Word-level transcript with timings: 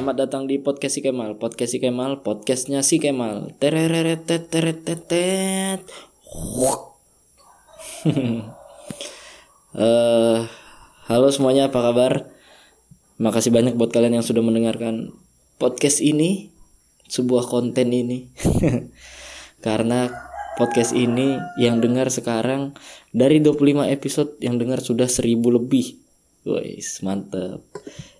selamat 0.00 0.16
datang 0.16 0.48
di 0.48 0.56
podcast 0.56 0.96
si 0.96 1.04
Kemal. 1.04 1.36
Podcast 1.36 1.76
si 1.76 1.78
Kemal, 1.84 2.24
podcastnya 2.24 2.80
si 2.80 2.96
Kemal. 2.96 3.52
Terereretet. 3.60 4.48
Eh, 9.76 10.40
halo 11.04 11.28
semuanya, 11.28 11.68
apa 11.68 11.84
kabar? 11.84 12.32
Makasih 13.20 13.52
banyak 13.52 13.76
buat 13.76 13.92
kalian 13.92 14.16
yang 14.16 14.24
sudah 14.24 14.40
mendengarkan 14.40 15.12
podcast 15.60 16.00
ini, 16.00 16.48
sebuah 17.12 17.44
konten 17.52 17.92
ini. 17.92 18.32
Karena 19.68 20.08
podcast 20.56 20.96
ini 20.96 21.36
yang 21.60 21.84
dengar 21.84 22.08
sekarang 22.08 22.72
dari 23.12 23.44
25 23.44 23.84
episode 23.84 24.32
yang 24.40 24.56
dengar 24.56 24.80
sudah 24.80 25.12
1000 25.12 25.28
lebih. 25.60 26.00
Wais, 26.48 27.04
mantep. 27.04 27.60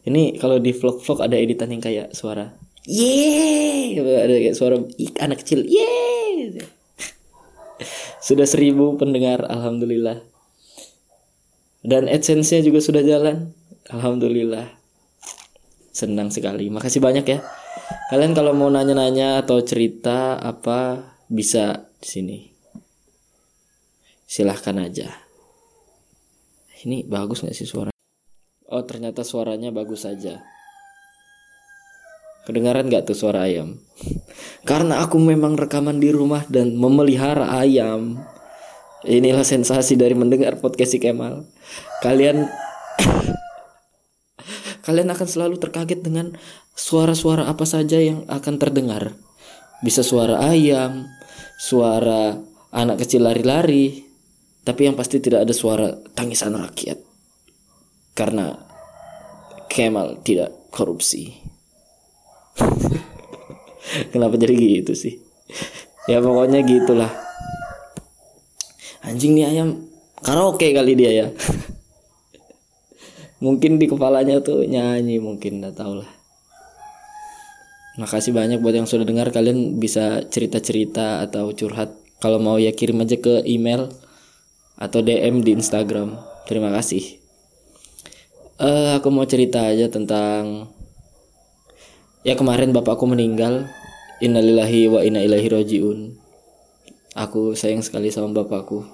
Ini 0.01 0.41
kalau 0.41 0.57
di 0.57 0.73
vlog-vlog 0.73 1.21
ada 1.21 1.37
editan 1.37 1.69
yang 1.69 1.83
kayak 1.85 2.17
suara. 2.17 2.57
Yeay! 2.89 4.01
Ada 4.01 4.35
kayak 4.41 4.57
suara 4.57 4.81
anak 5.21 5.45
kecil 5.45 5.69
Yeay! 5.69 6.57
Sudah 8.27 8.49
seribu 8.49 8.97
pendengar 8.97 9.45
Alhamdulillah. 9.45 10.25
Dan 11.81 12.09
AdSense-nya 12.09 12.61
juga 12.61 12.85
sudah 12.85 13.01
jalan. 13.01 13.57
Alhamdulillah. 13.89 14.69
Senang 15.97 16.29
sekali. 16.29 16.69
Makasih 16.69 17.01
banyak 17.01 17.25
ya. 17.25 17.41
Kalian 18.13 18.37
kalau 18.37 18.53
mau 18.53 18.69
nanya-nanya 18.69 19.41
atau 19.41 19.65
cerita 19.65 20.37
apa 20.37 21.09
Bisa 21.31 21.89
di 21.97 22.09
sini. 22.09 22.39
Silahkan 24.29 24.77
aja. 24.77 25.09
Ini 26.85 27.09
bagus 27.09 27.41
gak 27.41 27.57
sih 27.57 27.65
suara 27.65 27.90
Oh 28.71 28.87
ternyata 28.87 29.27
suaranya 29.27 29.75
bagus 29.75 30.07
saja. 30.07 30.39
Kedengaran 32.47 32.87
gak 32.87 33.11
tuh 33.11 33.19
suara 33.19 33.51
ayam? 33.51 33.83
Karena 34.71 35.03
aku 35.03 35.19
memang 35.19 35.59
rekaman 35.59 35.99
di 35.99 36.15
rumah 36.15 36.47
dan 36.47 36.79
memelihara 36.79 37.51
ayam. 37.51 38.23
Inilah 39.03 39.43
sensasi 39.43 39.99
dari 39.99 40.15
mendengar 40.15 40.63
podcast 40.63 40.95
si 40.95 41.03
Kemal. 41.03 41.51
Kalian 41.99 42.47
kalian 44.87 45.11
akan 45.19 45.27
selalu 45.27 45.59
terkaget 45.59 46.07
dengan 46.07 46.39
suara-suara 46.79 47.51
apa 47.51 47.67
saja 47.67 47.99
yang 47.99 48.23
akan 48.31 48.55
terdengar. 48.55 49.19
Bisa 49.83 50.07
suara 50.07 50.47
ayam, 50.47 51.11
suara 51.59 52.39
anak 52.71 53.03
kecil 53.03 53.27
lari-lari, 53.27 54.07
tapi 54.63 54.87
yang 54.87 54.95
pasti 54.95 55.19
tidak 55.19 55.43
ada 55.43 55.55
suara 55.57 55.91
tangisan 56.15 56.55
rakyat 56.55 57.10
karena 58.21 58.69
Kemal 59.71 60.19
tidak 60.27 60.51
korupsi. 60.75 61.31
Kenapa 64.13 64.35
jadi 64.35 64.51
gitu 64.51 64.99
sih? 64.99 65.23
Ya 66.11 66.19
pokoknya 66.19 66.67
gitulah. 66.67 67.07
Anjing 69.07 69.39
nih 69.39 69.47
ayam 69.47 69.87
karaoke 70.27 70.75
kali 70.75 70.99
dia 70.99 71.15
ya. 71.15 71.27
mungkin 73.47 73.79
di 73.79 73.87
kepalanya 73.87 74.43
tuh 74.43 74.67
nyanyi 74.67 75.23
mungkin 75.23 75.63
nggak 75.63 75.79
tahu 75.79 76.03
lah. 76.03 76.11
Makasih 77.95 78.35
banyak 78.35 78.59
buat 78.59 78.75
yang 78.75 78.91
sudah 78.91 79.07
dengar 79.07 79.31
kalian 79.31 79.79
bisa 79.79 80.27
cerita-cerita 80.27 81.23
atau 81.23 81.55
curhat. 81.55 81.95
Kalau 82.19 82.43
mau 82.43 82.59
ya 82.59 82.75
kirim 82.75 83.07
aja 83.07 83.15
ke 83.23 83.47
email 83.47 83.87
atau 84.75 84.99
DM 84.99 85.47
di 85.47 85.55
Instagram. 85.55 86.19
Terima 86.51 86.75
kasih. 86.75 87.20
Uh, 88.61 89.01
aku 89.01 89.09
mau 89.09 89.25
cerita 89.25 89.73
aja 89.73 89.89
tentang 89.89 90.69
ya 92.21 92.37
kemarin 92.37 92.77
bapakku 92.77 93.09
meninggal. 93.09 93.65
Innalillahi 94.21 94.85
wa 94.93 95.01
inna 95.01 95.25
ilaihi 95.25 95.49
rojiun. 95.49 96.13
Aku 97.17 97.57
sayang 97.57 97.81
sekali 97.81 98.13
sama 98.13 98.37
bapakku. 98.37 98.85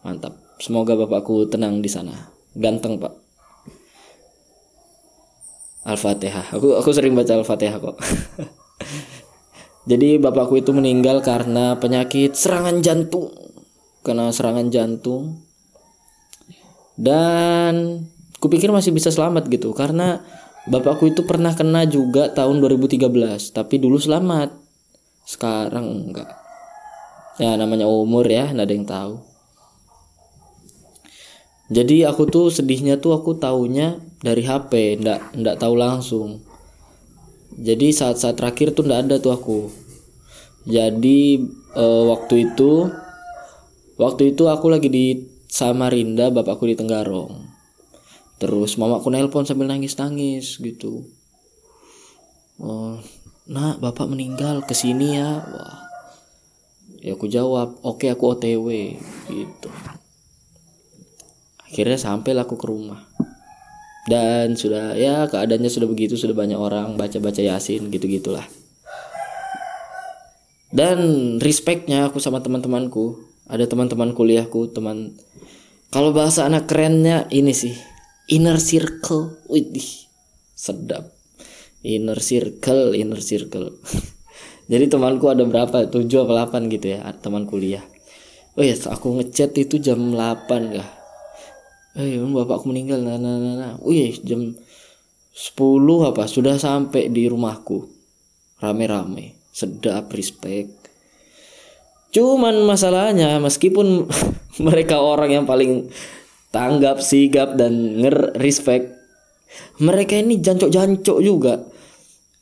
Mantap. 0.00 0.40
Semoga 0.56 0.96
bapakku 0.96 1.44
tenang 1.44 1.84
di 1.84 1.92
sana. 1.92 2.32
Ganteng, 2.56 2.96
Pak. 2.96 3.12
Al-Fatihah. 5.84 6.56
Aku 6.56 6.80
aku 6.80 6.88
sering 6.96 7.12
baca 7.12 7.36
Al-Fatihah 7.36 7.76
kok. 7.76 8.00
Jadi 9.92 10.16
bapakku 10.16 10.56
itu 10.56 10.72
meninggal 10.72 11.20
karena 11.20 11.76
penyakit 11.76 12.32
serangan 12.32 12.80
jantung. 12.80 13.28
Karena 14.00 14.32
serangan 14.32 14.72
jantung. 14.72 15.44
Dan 16.96 18.08
kupikir 18.40 18.68
masih 18.72 18.92
bisa 18.92 19.08
selamat 19.08 19.48
gitu. 19.48 19.72
Karena 19.72 20.20
bapakku 20.68 21.08
itu 21.08 21.24
pernah 21.24 21.54
kena 21.54 21.86
juga 21.86 22.32
tahun 22.32 22.60
2013 22.60 23.08
tapi 23.54 23.80
dulu 23.80 23.96
selamat. 23.96 24.52
Sekarang 25.26 26.10
enggak. 26.10 26.30
Ya 27.36 27.52
namanya 27.58 27.84
umur 27.90 28.24
ya 28.24 28.48
nggak 28.52 28.66
ada 28.66 28.74
yang 28.74 28.88
tahu. 28.88 29.14
Jadi 31.66 32.06
aku 32.06 32.30
tuh 32.30 32.46
sedihnya 32.54 33.02
tuh 33.02 33.18
aku 33.18 33.42
taunya 33.42 33.98
dari 34.22 34.46
HP 34.46 35.02
ndak 35.02 35.34
ndak 35.34 35.56
tahu 35.58 35.74
langsung. 35.74 36.40
Jadi 37.56 37.90
saat-saat 37.90 38.38
terakhir 38.38 38.76
tuh 38.76 38.86
ndak 38.86 39.10
ada 39.10 39.16
tuh 39.18 39.34
aku. 39.34 39.60
Jadi 40.66 41.42
e, 41.74 41.84
waktu 42.06 42.34
itu 42.52 42.86
waktu 43.98 44.34
itu 44.34 44.46
aku 44.46 44.66
lagi 44.70 44.88
di 44.90 45.06
Samarinda 45.50 46.30
bapakku 46.30 46.70
di 46.70 46.78
Tenggarong 46.78 47.55
terus 48.36 48.76
mamaku 48.76 49.08
nelpon 49.08 49.48
sambil 49.48 49.68
nangis-nangis 49.68 50.60
gitu. 50.60 51.06
Oh 52.60 53.00
nak 53.46 53.78
bapak 53.78 54.10
meninggal 54.10 54.64
ke 54.64 54.74
sini 54.74 55.16
ya. 55.16 55.40
Wah. 55.40 55.78
Ya 57.00 57.14
aku 57.14 57.30
jawab 57.30 57.78
oke 57.86 58.02
okay, 58.02 58.08
aku 58.10 58.34
otw 58.34 58.68
gitu. 59.30 59.70
Akhirnya 61.66 61.98
sampai 61.98 62.34
aku 62.38 62.58
ke 62.58 62.66
rumah. 62.66 63.04
Dan 64.06 64.54
sudah 64.54 64.94
ya 64.94 65.26
keadaannya 65.26 65.70
sudah 65.70 65.88
begitu 65.90 66.14
sudah 66.14 66.34
banyak 66.34 66.58
orang 66.58 66.94
baca-baca 66.94 67.42
yasin 67.42 67.90
gitu 67.90 68.06
gitulah 68.06 68.46
dan 70.76 70.98
respectnya 71.40 72.04
aku 72.10 72.20
sama 72.20 72.44
teman-temanku. 72.44 73.24
Ada 73.46 73.70
teman-teman 73.70 74.10
kuliahku 74.10 74.74
teman 74.74 75.14
kalau 75.94 76.10
bahasa 76.10 76.42
anak 76.50 76.66
kerennya 76.66 77.30
ini 77.30 77.54
sih 77.54 77.78
inner 78.30 78.58
circle. 78.58 79.42
Widih 79.50 80.06
sedap. 80.56 81.10
Inner 81.86 82.18
circle 82.18 82.94
inner 82.94 83.22
circle. 83.22 83.78
Jadi 84.70 84.90
temanku 84.90 85.30
ada 85.30 85.46
berapa? 85.46 85.86
Tujuh 85.86 86.26
atau 86.26 86.34
delapan 86.34 86.66
gitu 86.66 86.98
ya 86.98 87.06
teman 87.22 87.46
kuliah. 87.46 87.82
Oh 88.58 88.64
ya 88.64 88.74
aku 88.74 89.20
ngechat 89.20 89.52
itu 89.60 89.76
jam 89.78 90.00
8 90.16 90.48
kah 90.48 90.90
eh 91.96 92.20
bapakku 92.20 92.68
meninggal 92.68 93.00
nah 93.00 93.16
nah 93.16 93.40
nah, 93.40 93.54
nah. 93.56 93.72
oh 93.80 93.88
iya 93.88 94.12
jam 94.20 94.52
10 95.36 96.08
apa? 96.08 96.24
Sudah 96.24 96.56
sampai 96.56 97.12
di 97.12 97.28
rumahku. 97.28 97.84
Rame-rame. 98.56 99.36
Sedap 99.52 100.08
respect. 100.16 100.72
Cuman 102.08 102.64
masalahnya 102.64 103.36
meskipun 103.36 104.08
mereka 104.66 104.96
orang 104.96 105.36
yang 105.36 105.44
paling 105.44 105.92
tanggap 106.56 107.04
sigap 107.04 107.60
dan 107.60 108.00
nger 108.00 108.40
respect. 108.40 108.96
Mereka 109.76 110.24
ini 110.24 110.40
jancok-jancok 110.40 111.18
juga. 111.20 111.60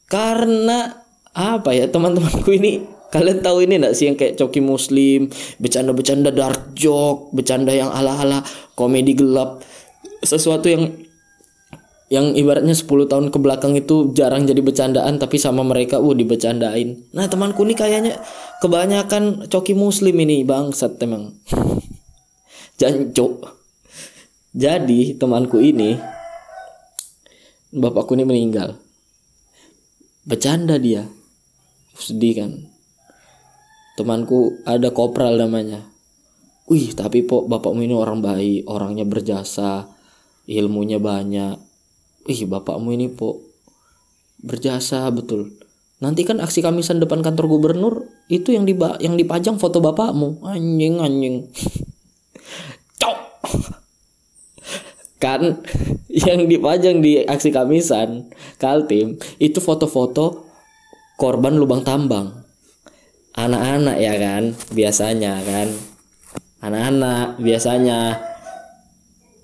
Karena 0.07 0.87
apa 1.35 1.75
ya 1.75 1.91
teman-temanku 1.91 2.47
ini 2.55 2.87
kalian 3.11 3.43
tahu 3.43 3.67
ini 3.67 3.83
enggak 3.83 3.99
sih 3.99 4.07
yang 4.07 4.15
kayak 4.15 4.39
coki 4.39 4.63
muslim 4.63 5.27
bercanda-bercanda 5.59 6.31
dark 6.31 6.79
joke 6.79 7.35
bercanda 7.35 7.75
yang 7.75 7.91
ala-ala 7.91 8.47
komedi 8.79 9.19
gelap. 9.19 9.67
Sesuatu 10.23 10.71
yang 10.71 10.95
yang 12.13 12.37
ibaratnya 12.39 12.77
10 12.77 13.11
tahun 13.11 13.27
ke 13.35 13.39
belakang 13.43 13.75
itu 13.75 14.15
jarang 14.15 14.47
jadi 14.47 14.63
bercandaan 14.63 15.19
tapi 15.19 15.41
sama 15.41 15.67
mereka 15.67 15.99
uh 15.99 16.13
dibecandain 16.15 17.11
nah 17.17 17.27
temanku 17.27 17.65
ini 17.65 17.75
kayaknya 17.75 18.21
kebanyakan 18.61 19.51
coki 19.51 19.75
muslim 19.75 20.15
ini 20.23 20.47
bangsat 20.47 21.01
emang. 21.03 21.35
Jancok 22.79 23.64
jadi 24.55 25.19
temanku 25.19 25.59
ini 25.59 25.99
bapakku 27.75 28.15
ini 28.15 28.23
meninggal. 28.23 28.79
Bercanda 30.23 30.79
dia. 30.79 31.11
Sedih 31.99 32.35
kan. 32.39 32.53
Temanku 33.99 34.63
ada 34.63 34.95
kopral 34.95 35.43
namanya. 35.43 35.83
Wih, 36.71 36.95
tapi 36.95 37.27
pok 37.27 37.51
bapakmu 37.51 37.85
ini 37.85 37.93
orang 37.99 38.25
baik, 38.25 38.65
orangnya 38.71 39.03
berjasa, 39.03 39.91
ilmunya 40.47 41.03
banyak. 41.03 41.59
Wih, 42.25 42.47
bapakmu 42.47 42.95
ini 42.95 43.11
pok 43.11 43.43
berjasa 44.39 45.11
betul. 45.11 45.51
Nanti 45.99 46.23
kan 46.23 46.39
aksi 46.39 46.63
kamisan 46.63 47.03
depan 47.03 47.27
kantor 47.27 47.59
gubernur 47.59 47.95
itu 48.31 48.55
yang 48.55 48.65
di 48.65 48.75
yang 49.03 49.19
dipajang 49.19 49.59
foto 49.59 49.83
bapakmu. 49.83 50.47
Anjing 50.47 51.03
anjing. 51.03 51.37
Cok 53.03 53.19
kan 55.25 55.65
yang 56.29 56.45
dipajang 56.45 57.01
di 57.01 57.25
aksi 57.25 57.49
kamisan 57.49 58.29
Kaltim 58.61 59.17
itu 59.41 59.57
foto-foto 59.65 60.45
korban 61.17 61.57
lubang 61.57 61.81
tambang. 61.81 62.45
Anak-anak 63.35 63.97
ya 63.99 64.15
kan? 64.15 64.55
Biasanya 64.71 65.43
kan? 65.43 65.69
Anak-anak 66.63 67.41
biasanya. 67.43 68.21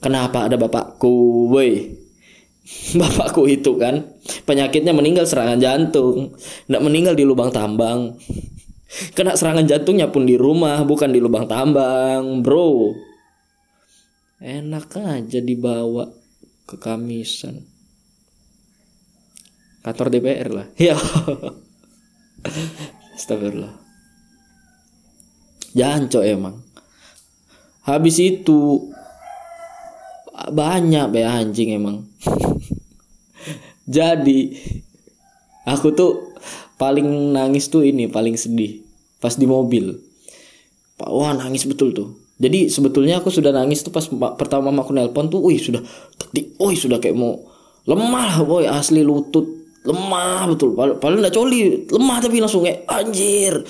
Kenapa 0.01 0.49
ada 0.49 0.57
bapakku 0.57 1.49
woi? 1.53 2.01
Bapakku 3.01 3.51
itu 3.51 3.77
kan? 3.77 4.15
Penyakitnya 4.47 4.95
meninggal 4.95 5.27
serangan 5.27 5.61
jantung. 5.61 6.33
Tidak 6.39 6.81
meninggal 6.81 7.19
di 7.19 7.27
lubang 7.27 7.51
tambang. 7.51 8.15
Kena 9.17 9.35
serangan 9.35 9.67
jantungnya 9.67 10.09
pun 10.09 10.25
di 10.25 10.39
rumah 10.39 10.83
bukan 10.87 11.15
di 11.15 11.23
lubang 11.23 11.47
tambang 11.47 12.43
bro 12.43 12.91
enak 14.41 14.89
aja 14.97 15.39
dibawa 15.45 16.09
ke 16.65 16.81
kamisan. 16.81 17.69
Kantor 19.85 20.09
DPR 20.13 20.49
lah. 20.49 20.67
Ya. 20.81 20.97
Astagfirullah. 23.17 23.77
Jancok 25.77 26.25
emang. 26.25 26.57
Habis 27.85 28.17
itu 28.21 28.91
Banyak 30.41 31.13
ya 31.13 31.37
anjing 31.37 31.77
emang. 31.77 32.09
Jadi 33.97 34.57
Aku 35.69 35.93
tuh 35.93 36.33
Paling 36.81 37.37
nangis 37.37 37.69
tuh 37.69 37.85
ini 37.85 38.09
Paling 38.09 38.41
sedih. 38.41 38.81
Pas 39.21 39.37
di 39.37 39.45
mobil. 39.45 40.01
Wah 40.97 41.37
nangis 41.37 41.69
betul 41.69 41.93
tuh 41.93 42.20
jadi 42.41 42.73
sebetulnya 42.73 43.21
aku 43.21 43.29
sudah 43.29 43.53
nangis 43.53 43.85
tuh 43.85 43.93
pas 43.93 44.09
pertama 44.41 44.73
aku 44.73 44.97
nelpon 44.97 45.29
tuh, 45.29 45.45
wih 45.45 45.61
sudah, 45.61 45.85
wih 46.57 46.79
sudah 46.79 46.97
kayak 46.97 47.13
mau 47.13 47.37
lemah, 47.85 48.41
boy 48.49 48.65
asli 48.65 49.05
lutut 49.05 49.45
lemah 49.85 50.49
betul. 50.49 50.73
Paling 50.73 51.21
nggak 51.21 51.37
coli 51.37 51.85
lemah 51.93 52.19
tapi 52.25 52.41
langsung 52.41 52.65
kayak 52.65 52.89
anjir. 52.89 53.61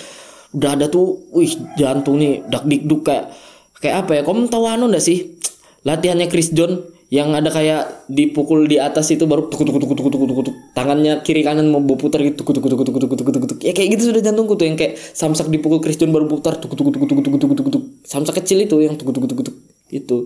Udah 0.55 0.79
ada 0.79 0.87
tuh 0.87 1.31
wih 1.35 1.51
jantung 1.75 2.23
nih 2.23 2.47
dak 2.47 2.63
dikduk 2.67 3.03
kayak 3.07 3.35
kayak 3.83 4.07
apa 4.07 4.11
ya 4.19 4.23
kamu 4.23 4.47
tahu 4.47 4.65
anu 4.71 4.87
nggak 4.87 5.03
sih? 5.03 5.35
Latihannya 5.83 6.31
Chris 6.31 6.55
John 6.55 6.79
yang 7.11 7.35
ada 7.35 7.51
kayak 7.51 8.07
dipukul 8.07 8.71
di 8.71 8.79
atas 8.79 9.11
itu 9.11 9.27
baru 9.27 9.51
tuk 9.51 9.67
tuk 9.67 9.83
tuk 9.83 9.83
tuk 9.83 9.99
tuk 9.99 10.15
tuk 10.15 10.41
tuk 10.47 10.57
tangannya 10.79 11.27
kiri 11.27 11.43
kanan 11.43 11.67
mau 11.67 11.83
putar 11.99 12.23
gitu 12.23 12.47
tuk 12.47 12.55
tuk 12.55 12.63
tuk 12.63 12.87
tuk 12.87 13.03
tuk 13.03 13.19
tuk 13.19 13.47
tuk 13.51 13.59
ya 13.67 13.75
kayak 13.75 13.99
gitu 13.99 14.15
sudah 14.15 14.23
jantungku 14.23 14.55
tuh 14.55 14.71
yang 14.71 14.79
kayak 14.79 14.95
samsak 14.95 15.51
dipukul 15.51 15.83
Christian 15.83 16.15
baru 16.15 16.31
putar 16.31 16.63
tuk 16.63 16.71
tuk 16.71 16.87
tuk 16.87 17.03
tuk 17.03 17.19
tuk 17.19 17.51
tuk 17.51 17.67
tuk 17.67 17.83
samsak 18.07 18.47
kecil 18.47 18.63
itu 18.63 18.79
yang 18.79 18.95
tuk 18.95 19.11
tuk 19.11 19.27
tuk 19.27 19.43
tuk 19.43 19.57
itu 19.91 20.17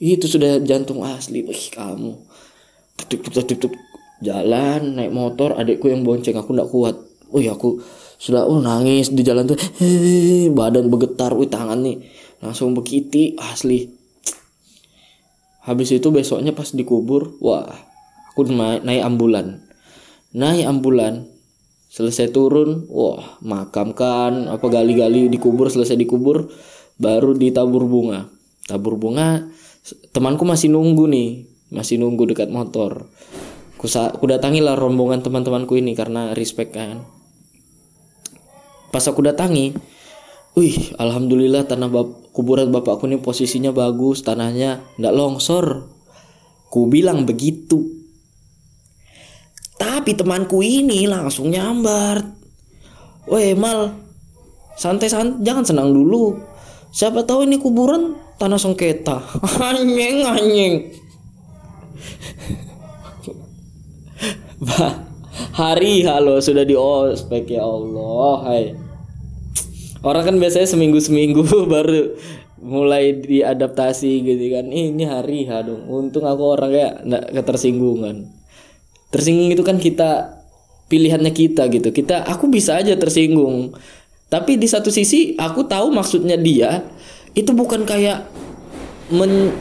itu 0.00 0.24
sudah 0.24 0.64
jantung 0.64 1.04
asli 1.04 1.44
Wih, 1.44 1.68
kamu 1.68 2.16
tuk 3.04 3.20
tuk 3.28 3.44
tuk 3.44 3.68
tuk 3.68 3.72
jalan 4.24 4.96
naik 4.96 5.12
motor 5.12 5.52
adikku 5.60 5.92
yang 5.92 6.00
bonceng 6.00 6.40
aku 6.40 6.56
ndak 6.56 6.72
kuat 6.72 6.96
Wih 7.28 7.52
aku 7.52 7.84
sudah 8.16 8.48
oh 8.48 8.56
nangis 8.56 9.12
di 9.12 9.20
jalan 9.20 9.44
tuh 9.44 9.60
badan 10.58 10.88
bergetar 10.88 11.36
wih 11.36 11.50
tangan 11.50 11.82
nih 11.82 12.00
langsung 12.40 12.72
begitu 12.72 13.34
asli 13.36 13.93
habis 15.64 15.88
itu 15.90 16.12
besoknya 16.12 16.52
pas 16.52 16.68
dikubur 16.70 17.40
wah 17.40 17.68
aku 18.32 18.46
naik, 18.50 19.02
ambulan. 19.02 19.64
Naik 20.34 20.66
ambulan 20.68 21.30
selesai 21.88 22.34
turun 22.34 22.90
wah 22.90 23.38
makamkan 23.40 24.50
apa 24.50 24.66
gali-gali 24.66 25.30
dikubur 25.30 25.70
selesai 25.70 25.94
dikubur 25.94 26.50
baru 27.00 27.32
ditabur 27.32 27.86
bunga. 27.88 28.28
Tabur 28.64 28.96
bunga 29.00 29.46
temanku 30.10 30.48
masih 30.48 30.72
nunggu 30.72 31.04
nih 31.06 31.30
masih 31.70 32.00
nunggu 32.00 32.28
dekat 32.30 32.50
motor. 32.50 33.08
Ku, 33.78 33.86
ku 33.90 34.24
datangi 34.24 34.64
lah 34.64 34.78
rombongan 34.78 35.20
teman-temanku 35.20 35.76
ini 35.76 35.92
karena 35.92 36.32
respect 36.32 36.72
kan. 36.72 37.04
Pas 38.88 39.02
aku 39.04 39.26
datangi, 39.26 39.74
wih, 40.54 40.94
alhamdulillah 40.96 41.66
tanah 41.66 41.90
bap 41.90 42.23
kuburan 42.34 42.74
bapakku 42.74 43.06
ini 43.06 43.22
posisinya 43.22 43.70
bagus, 43.70 44.26
tanahnya 44.26 44.82
ndak 44.98 45.14
longsor. 45.14 45.86
Ku 46.66 46.90
bilang 46.90 47.22
begitu. 47.22 47.86
Tapi 49.78 50.18
temanku 50.18 50.58
ini 50.58 51.06
langsung 51.06 51.54
nyambar. 51.54 52.26
Weh 53.30 53.54
mal, 53.54 53.94
santai 54.74 55.06
santai, 55.06 55.38
jangan 55.46 55.64
senang 55.64 55.94
dulu. 55.94 56.34
Siapa 56.90 57.22
tahu 57.22 57.46
ini 57.46 57.62
kuburan 57.62 58.18
tanah 58.42 58.58
sengketa. 58.58 59.22
anjing 59.70 60.26
anjing. 60.26 60.74
hari 65.58 66.02
halo 66.02 66.38
sudah 66.42 66.64
di 66.66 66.74
ospek 66.74 67.58
ya 67.58 67.62
Allah 67.62 68.34
hai 68.48 68.83
orang 70.04 70.22
kan 70.28 70.36
biasanya 70.36 70.68
seminggu 70.68 71.00
seminggu 71.00 71.42
baru 71.72 72.14
mulai 72.60 73.16
diadaptasi 73.20 74.24
gitu 74.24 74.44
kan. 74.54 74.68
Ini 74.68 75.04
hari 75.08 75.48
ha 75.48 75.64
dong. 75.64 75.88
Untung 75.88 76.24
aku 76.24 76.42
orangnya 76.44 77.00
nggak 77.04 77.24
ketersinggungan. 77.42 78.28
Tersinggung 79.12 79.50
itu 79.52 79.64
kan 79.64 79.76
kita 79.80 80.40
pilihannya 80.88 81.32
kita 81.32 81.68
gitu. 81.72 81.90
Kita 81.90 82.24
aku 82.24 82.48
bisa 82.52 82.78
aja 82.80 82.96
tersinggung. 82.96 83.76
Tapi 84.28 84.56
di 84.56 84.66
satu 84.68 84.88
sisi 84.88 85.36
aku 85.36 85.68
tahu 85.68 85.92
maksudnya 85.92 86.34
dia 86.40 86.82
itu 87.36 87.52
bukan 87.52 87.84
kayak 87.84 88.24
men 89.12 89.52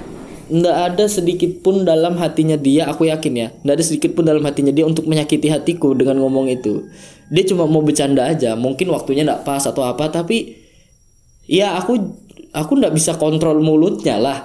nggak 0.50 0.78
ada 0.94 1.06
sedikit 1.07 1.63
pun 1.63 1.88
dalam 1.88 2.19
hatinya 2.19 2.60
dia 2.60 2.90
aku 2.90 3.07
yakin 3.07 3.34
ya. 3.36 3.48
Nggak 3.63 3.75
ada 3.80 3.86
sedikit 3.86 4.12
pun 4.18 4.24
dalam 4.28 4.44
hatinya 4.44 4.74
dia 4.75 4.84
untuk 4.84 5.07
menyakiti 5.07 5.48
hatiku 5.48 5.95
dengan 5.95 6.19
ngomong 6.19 6.51
itu. 6.51 6.88
Dia 7.31 7.44
cuma 7.48 7.63
mau 7.69 7.80
bercanda 7.80 8.28
aja 8.28 8.57
mungkin 8.60 8.92
waktunya 8.92 9.24
nggak 9.24 9.48
pas 9.48 9.63
atau 9.63 9.88
apa 9.88 10.12
tapi 10.12 10.60
ya 11.48 11.80
aku 11.80 11.95
aku 12.51 12.72
nggak 12.75 12.94
bisa 12.94 13.16
kontrol 13.16 13.63
mulutnya 13.63 14.19
lah. 14.19 14.40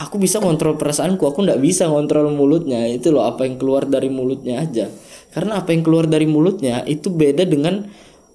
Aku 0.00 0.16
bisa 0.16 0.40
kontrol 0.40 0.80
perasaanku 0.80 1.28
aku 1.28 1.44
nggak 1.44 1.60
bisa 1.60 1.88
kontrol 1.88 2.28
mulutnya. 2.32 2.84
Itu 2.88 3.12
loh 3.12 3.24
apa 3.24 3.48
yang 3.48 3.56
keluar 3.56 3.88
dari 3.88 4.12
mulutnya 4.12 4.60
aja. 4.60 4.88
Karena 5.30 5.62
apa 5.62 5.70
yang 5.72 5.86
keluar 5.86 6.10
dari 6.10 6.26
mulutnya 6.26 6.82
itu 6.84 7.08
beda 7.08 7.46
dengan 7.46 7.86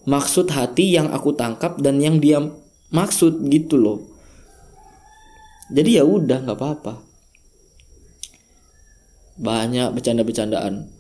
maksud 0.07 0.49
hati 0.53 0.95
yang 0.95 1.09
aku 1.11 1.33
tangkap 1.33 1.81
dan 1.81 1.99
yang 1.99 2.21
dia 2.21 2.39
maksud 2.93 3.41
gitu 3.49 3.75
loh 3.75 4.14
jadi 5.73 6.01
ya 6.01 6.03
udah 6.05 6.45
nggak 6.45 6.57
apa-apa. 6.61 6.93
Banyak 9.41 9.97
bercanda-bercandaan. 9.97 10.93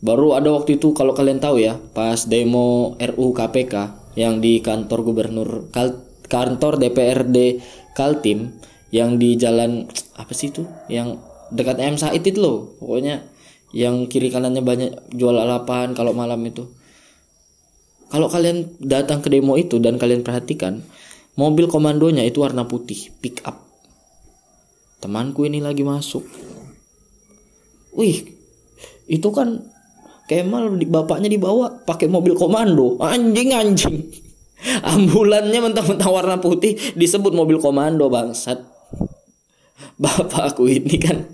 Baru 0.00 0.36
ada 0.36 0.52
waktu 0.52 0.76
itu 0.80 0.92
kalau 0.92 1.16
kalian 1.16 1.40
tahu 1.40 1.60
ya 1.60 1.76
pas 1.92 2.28
demo 2.28 2.96
RUU 3.00 3.32
KPK 3.36 3.74
yang 4.16 4.40
di 4.40 4.64
kantor 4.64 5.04
gubernur 5.04 5.68
Kal 5.72 6.00
kantor 6.24 6.80
DPRD 6.80 7.60
Kaltim 7.92 8.56
yang 8.92 9.20
di 9.20 9.36
jalan 9.36 9.88
apa 10.16 10.32
sih 10.36 10.52
itu? 10.52 10.68
Yang 10.92 11.20
dekat 11.52 11.80
M 11.80 11.96
Said 11.96 12.20
itu 12.20 12.40
loh 12.40 12.76
pokoknya. 12.76 13.24
Yang 13.70 14.10
kiri 14.10 14.28
kanannya 14.34 14.66
banyak 14.66 15.14
jual 15.14 15.36
alapan 15.36 15.96
kalau 15.96 16.12
malam 16.12 16.42
itu. 16.44 16.68
Kalau 18.10 18.26
kalian 18.26 18.74
datang 18.82 19.22
ke 19.22 19.30
demo 19.30 19.54
itu 19.54 19.78
dan 19.78 19.94
kalian 19.94 20.26
perhatikan 20.26 20.82
mobil 21.38 21.70
komandonya 21.70 22.26
itu 22.26 22.42
warna 22.42 22.66
putih 22.66 23.14
pick 23.22 23.38
up 23.46 23.69
temanku 25.00 25.48
ini 25.48 25.64
lagi 25.64 25.82
masuk. 25.82 26.22
Wih 27.96 28.36
itu 29.10 29.28
kan 29.34 29.66
Kemal 30.30 30.78
bapaknya 30.86 31.26
dibawa 31.26 31.82
pakai 31.82 32.06
mobil 32.06 32.38
komando. 32.38 32.94
Anjing 33.02 33.50
anjing. 33.50 33.98
Ambulannya 34.94 35.58
mentang-mentang 35.58 36.06
warna 36.06 36.38
putih 36.38 36.78
disebut 36.94 37.34
mobil 37.34 37.58
komando 37.58 38.06
bangsat. 38.06 38.62
Bapakku 39.98 40.70
ini 40.70 40.96
kan 41.02 41.26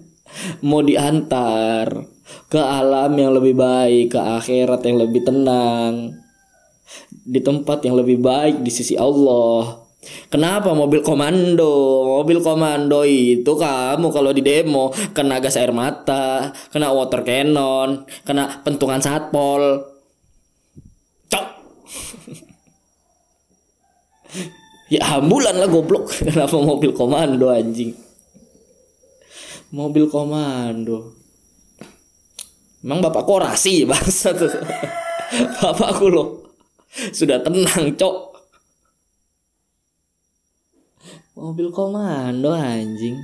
mau 0.65 0.81
diantar 0.81 2.09
ke 2.49 2.57
alam 2.57 3.13
yang 3.21 3.37
lebih 3.37 3.53
baik 3.53 4.17
ke 4.17 4.21
akhirat 4.41 4.81
yang 4.89 4.97
lebih 4.97 5.29
tenang. 5.29 6.17
Di 7.13 7.45
tempat 7.45 7.85
yang 7.85 8.01
lebih 8.01 8.17
baik 8.17 8.65
di 8.65 8.73
sisi 8.73 8.97
Allah 8.97 9.86
Kenapa 10.27 10.75
mobil 10.75 11.03
komando? 11.03 12.03
Mobil 12.23 12.43
komando 12.43 13.03
itu 13.07 13.53
kamu 13.55 14.11
kalau 14.11 14.31
di 14.35 14.43
demo 14.43 14.91
kena 15.15 15.39
gas 15.39 15.59
air 15.59 15.71
mata, 15.71 16.51
kena 16.71 16.91
water 16.91 17.23
cannon, 17.23 18.07
kena 18.27 18.63
pentungan 18.63 19.03
satpol. 19.03 19.87
Cok. 21.31 21.47
ya 24.95 25.19
ambulan 25.19 25.59
lah 25.59 25.71
goblok. 25.71 26.11
Kenapa 26.27 26.59
mobil 26.59 26.91
komando 26.95 27.51
anjing? 27.51 27.95
Mobil 29.75 30.07
komando. 30.07 31.15
Emang 32.87 33.03
bapak 33.03 33.27
korasi 33.27 33.83
bangsa 33.91 34.31
tuh. 34.31 34.51
Bapakku 35.59 36.07
loh. 36.07 36.29
Sudah 37.11 37.43
tenang, 37.43 37.93
cok 37.99 38.36
mobil 41.37 41.69
komando 41.69 42.57
anjing. 42.57 43.21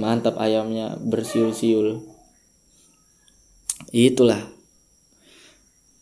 Mantap 0.00 0.40
ayamnya 0.40 0.96
bersiul-siul. 0.96 2.00
Itulah. 3.92 4.40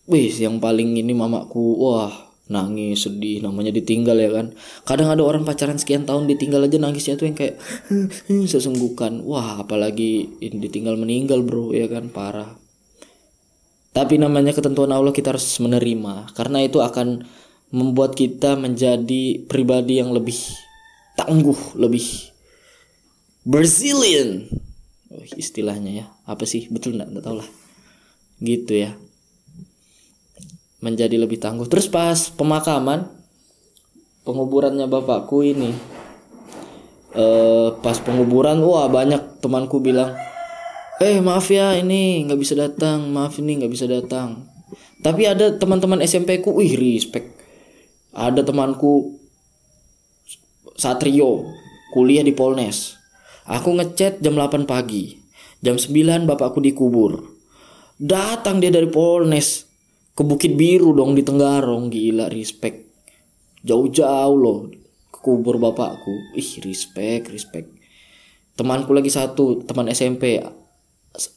Wis 0.07 0.39
yang 0.39 0.63
paling 0.63 0.95
ini 0.95 1.11
mamaku. 1.11 1.79
Wah 1.83 2.15
nangis 2.45 3.09
sedih 3.09 3.43
namanya 3.43 3.75
ditinggal 3.75 4.19
ya 4.19 4.31
kan? 4.31 4.47
Kadang 4.87 5.11
ada 5.11 5.23
orang 5.27 5.43
pacaran 5.43 5.79
sekian 5.79 6.07
tahun 6.07 6.31
ditinggal 6.31 6.67
aja 6.67 6.79
nangisnya 6.79 7.19
tuh 7.19 7.27
yang 7.31 7.39
kayak 7.39 7.59
sesungguhkan. 8.53 9.25
wah 9.25 9.65
apalagi 9.65 10.39
ini 10.39 10.57
ditinggal 10.63 10.95
meninggal 10.95 11.43
bro 11.43 11.75
ya 11.75 11.91
kan? 11.91 12.11
Parah. 12.11 12.55
Tapi 13.95 14.19
namanya 14.19 14.51
ketentuan 14.51 14.91
Allah 14.91 15.15
kita 15.15 15.35
harus 15.35 15.47
menerima. 15.63 16.35
Karena 16.35 16.67
itu 16.67 16.83
akan 16.83 17.23
membuat 17.75 18.15
kita 18.15 18.55
menjadi 18.55 19.43
pribadi 19.51 19.99
yang 19.99 20.15
lebih 20.15 20.39
tangguh 21.19 21.75
lebih 21.75 22.07
Brazilian. 23.43 24.47
Oh, 25.11 25.27
istilahnya 25.35 25.91
ya. 25.91 26.07
Apa 26.23 26.47
sih? 26.47 26.71
Betul 26.71 26.95
nggak? 27.03 27.19
Tahu 27.19 27.37
lah 27.43 27.49
gitu 28.39 28.79
ya. 28.79 28.95
Menjadi 30.79 31.19
lebih 31.19 31.43
tangguh. 31.43 31.67
Terus 31.67 31.91
pas 31.91 32.31
pemakaman 32.31 33.11
penguburannya 34.23 34.87
bapakku 34.87 35.43
ini 35.43 35.75
eh 37.15 37.71
pas 37.79 37.95
penguburan 38.03 38.59
wah 38.67 38.91
banyak 38.91 39.39
temanku 39.39 39.79
bilang 39.79 40.19
eh 40.99 41.23
maaf 41.23 41.47
ya 41.47 41.75
ini 41.75 42.23
nggak 42.23 42.39
bisa 42.39 42.55
datang. 42.55 43.11
Maaf 43.11 43.35
ini 43.43 43.59
nggak 43.59 43.73
bisa 43.75 43.91
datang. 43.91 44.47
Tapi 45.03 45.27
ada 45.27 45.59
teman-teman 45.59 45.99
SMP 46.07 46.39
ku 46.39 46.55
wih 46.55 46.79
respect 46.79 47.34
ada 48.15 48.47
temanku 48.47 49.19
Satrio 50.75 51.51
kuliah 51.95 52.27
di 52.27 52.35
Polnes. 52.35 52.99
Aku 53.47 53.75
ngechat 53.79 54.19
jam 54.19 54.35
8 54.35 54.67
pagi. 54.67 55.19
Jam 55.63 55.79
9 55.79 56.27
bapakku 56.27 56.59
dikubur. 56.59 57.23
Datang 57.95 58.59
dia 58.59 58.75
dari 58.75 58.91
Polnes. 58.91 59.71
Ke 60.15 60.23
Bukit 60.23 60.55
Biru 60.55 60.95
dong 60.95 61.15
di 61.15 61.23
Tenggarong. 61.23 61.91
Gila 61.91 62.31
respect. 62.31 62.87
Jauh-jauh 63.63 64.35
loh 64.39 64.71
ke 65.11 65.19
kubur 65.23 65.59
bapakku. 65.63 66.35
Ih 66.35 66.63
respect 66.67 67.31
respect. 67.31 67.71
Temanku 68.55 68.95
lagi 68.95 69.11
satu 69.11 69.63
teman 69.63 69.91
SMP 69.91 70.43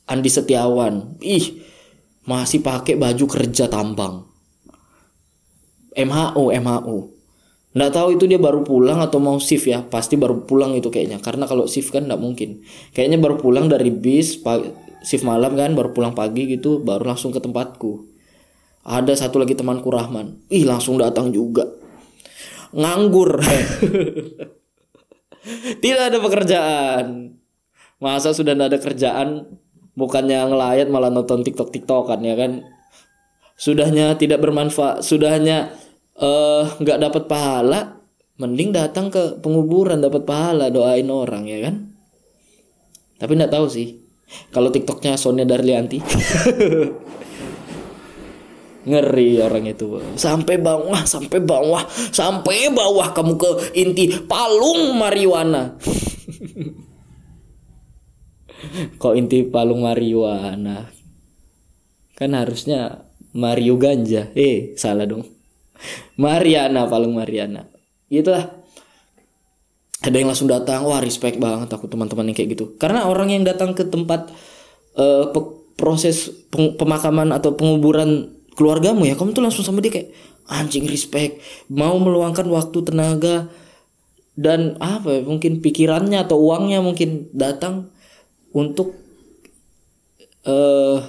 Andi 0.10 0.29
Setiawan. 0.29 1.22
Ih 1.22 1.62
masih 2.25 2.65
pakai 2.65 2.98
baju 2.98 3.25
kerja 3.29 3.69
tambang 3.69 4.37
MHO 5.98 6.54
MHO 6.54 7.18
nggak 7.77 7.94
tahu 7.94 8.18
itu 8.18 8.25
dia 8.25 8.42
baru 8.42 8.66
pulang 8.66 8.98
atau 9.06 9.22
mau 9.22 9.38
shift 9.38 9.70
ya. 9.70 9.86
Pasti 9.86 10.18
baru 10.18 10.42
pulang 10.50 10.74
itu 10.74 10.89
kayaknya. 10.89 11.22
Karena 11.22 11.46
kalau 11.46 11.70
shift 11.70 11.94
kan 11.94 12.10
nggak 12.10 12.18
mungkin. 12.18 12.66
Kayaknya 12.98 13.22
baru 13.22 13.38
pulang 13.38 13.70
dari 13.70 13.94
bis 13.94 14.42
shift 15.06 15.22
malam 15.22 15.54
kan 15.54 15.77
baru 15.77 15.94
pulang 15.94 16.18
pagi 16.18 16.50
gitu 16.50 16.82
baru 16.82 17.13
langsung 17.13 17.30
ke 17.30 17.38
tempatku. 17.38 18.10
Ada 18.82 19.27
satu 19.27 19.38
lagi 19.38 19.54
temanku 19.54 19.94
Rahman. 19.94 20.42
Ih 20.50 20.66
langsung 20.66 20.98
datang 20.98 21.30
juga. 21.30 21.70
Nganggur. 22.74 23.38
Tidak 25.84 26.04
ada 26.12 26.18
pekerjaan. 26.18 27.38
Masa 27.98 28.36
sudah 28.36 28.54
tidak 28.54 28.68
ada 28.74 28.80
kerjaan 28.84 29.30
bukannya 29.98 30.38
ngelayat 30.54 30.86
malah 30.92 31.10
nonton 31.10 31.42
tiktok 31.42 31.74
tiktokan 31.74 32.22
ya 32.22 32.38
kan? 32.38 32.62
Sudahnya 33.58 34.13
tidak 34.22 34.38
bermanfaat 34.44 35.01
sudahnya 35.01 35.74
nggak 36.17 36.97
uh, 36.97 37.01
dapat 37.05 37.29
pahala 37.29 38.01
mending 38.41 38.74
datang 38.74 39.13
ke 39.13 39.38
penguburan 39.41 40.01
dapat 40.01 40.25
pahala 40.25 40.74
doain 40.74 41.09
orang 41.09 41.45
ya 41.45 41.69
kan? 41.69 41.93
Tapi 43.17 43.33
nggak 43.38 43.53
tahu 43.53 43.65
sih 43.69 44.01
kalau 44.50 44.74
tiktoknya 44.74 45.17
Sonia 45.17 45.45
Darlianti. 45.45 46.01
Ngeri 48.88 49.43
orang 49.43 49.67
itu. 49.67 50.00
Sampai 50.15 50.63
bawah 50.63 51.03
sampai 51.03 51.43
bawah 51.43 51.83
sampai 51.91 52.71
bawah 52.71 53.12
kamu 53.12 53.36
ke 53.36 53.75
inti 53.75 54.15
palung 54.25 54.95
marijuana 54.95 55.75
kok 59.01 59.13
inti 59.13 59.45
palung 59.45 59.86
marijuana 59.86 60.89
kan 62.17 62.33
harusnya 62.33 63.05
Mario 63.38 63.77
ganja. 63.77 64.33
Eh 64.33 64.74
salah 64.79 65.05
dong 65.05 65.37
Mariana 66.17 66.89
palung 66.89 67.15
Mariana. 67.15 67.67
Itulah. 68.07 68.67
Ada 69.98 70.13
yang 70.13 70.29
langsung 70.29 70.46
datang 70.46 70.86
wah 70.86 71.01
respect 71.01 71.41
banget 71.41 71.74
aku 71.74 71.89
teman-teman 71.89 72.29
yang 72.29 72.38
kayak 72.38 72.53
gitu. 72.53 72.77
Karena 72.77 73.10
orang 73.10 73.34
yang 73.34 73.41
datang 73.41 73.74
ke 73.74 73.81
tempat 73.89 74.29
uh, 74.93 75.34
proses 75.74 76.29
pemakaman 76.53 77.34
atau 77.34 77.57
penguburan 77.57 78.34
keluargamu 78.57 79.05
ya 79.05 79.13
kamu 79.13 79.38
tuh 79.38 79.46
langsung 79.46 79.62
sama 79.65 79.81
dia 79.81 79.93
kayak 79.93 80.13
anjing 80.50 80.86
respect. 80.86 81.41
Mau 81.69 81.98
meluangkan 81.98 82.46
waktu 82.46 82.77
tenaga 82.86 83.50
dan 84.38 84.77
apa 84.77 85.17
ya, 85.17 85.22
mungkin 85.25 85.65
pikirannya 85.65 86.22
atau 86.22 86.38
uangnya 86.38 86.77
mungkin 86.86 87.34
datang 87.34 87.89
untuk 88.53 88.93
uh, 90.46 91.01